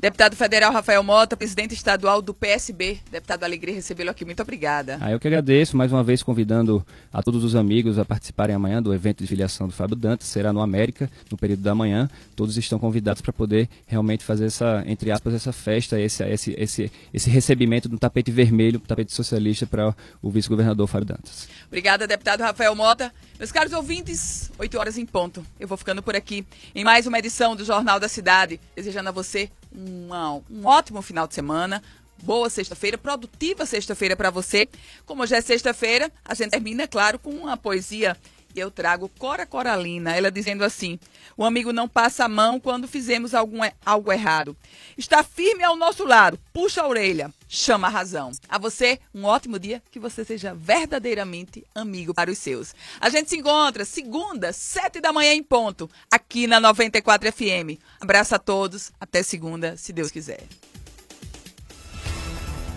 [0.00, 2.98] Deputado Federal Rafael Mota, presidente estadual do PSB.
[3.12, 4.24] Deputado Alegria recebê-lo aqui.
[4.24, 4.96] Muito obrigada.
[4.98, 6.82] Ah, eu que agradeço, mais uma vez convidando
[7.12, 10.26] a todos os amigos a participarem amanhã do evento de filiação do Fábio Dantas.
[10.28, 12.08] Será no América, no período da manhã.
[12.34, 16.92] Todos estão convidados para poder realmente fazer essa, entre aspas, essa festa, esse, esse, esse,
[17.12, 21.46] esse recebimento do tapete vermelho, tapete socialista para o vice-governador Fábio Dantas.
[21.66, 23.12] Obrigada, deputado Rafael Mota.
[23.38, 25.44] Meus caros ouvintes, 8 horas em ponto.
[25.58, 28.58] Eu vou ficando por aqui em mais uma edição do Jornal da Cidade.
[28.74, 29.50] Desejando a você
[29.90, 31.82] uma, um ótimo final de semana,
[32.22, 34.68] Boa sexta-feira, produtiva sexta-feira para você.
[35.06, 38.14] Como hoje é sexta-feira, a gente termina, claro, com uma poesia
[38.54, 40.98] eu trago Cora Coralina, ela dizendo assim:
[41.36, 44.56] O amigo não passa a mão quando fizemos algum, algo errado.
[44.96, 48.30] Está firme ao nosso lado, puxa a orelha, chama a razão.
[48.48, 52.74] A você, um ótimo dia, que você seja verdadeiramente amigo para os seus.
[53.00, 57.80] A gente se encontra segunda, sete da manhã em ponto, aqui na 94 FM.
[58.00, 60.42] Abraço a todos, até segunda, se Deus quiser.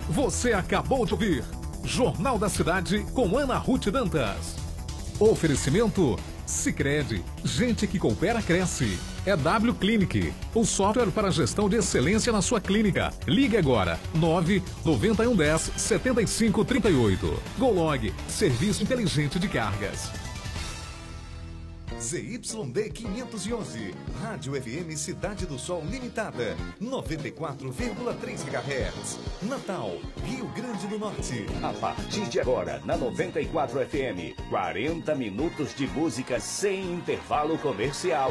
[0.08, 1.44] Você acabou de ouvir
[1.84, 4.63] Jornal da Cidade com Ana Ruth Dantas.
[5.20, 8.98] Oferecimento Sicredi, gente que coopera cresce.
[9.24, 13.12] É W Clinic, o software para gestão de excelência na sua clínica.
[13.26, 17.42] Ligue agora 9 9110 7538.
[17.58, 20.23] Golog, serviço inteligente de cargas.
[22.04, 29.18] ZYD 511, Rádio FM Cidade do Sol Limitada, 94,3 MHz.
[29.40, 31.46] Natal, Rio Grande do Norte.
[31.62, 38.30] A partir de agora, na 94 FM, 40 minutos de música sem intervalo comercial.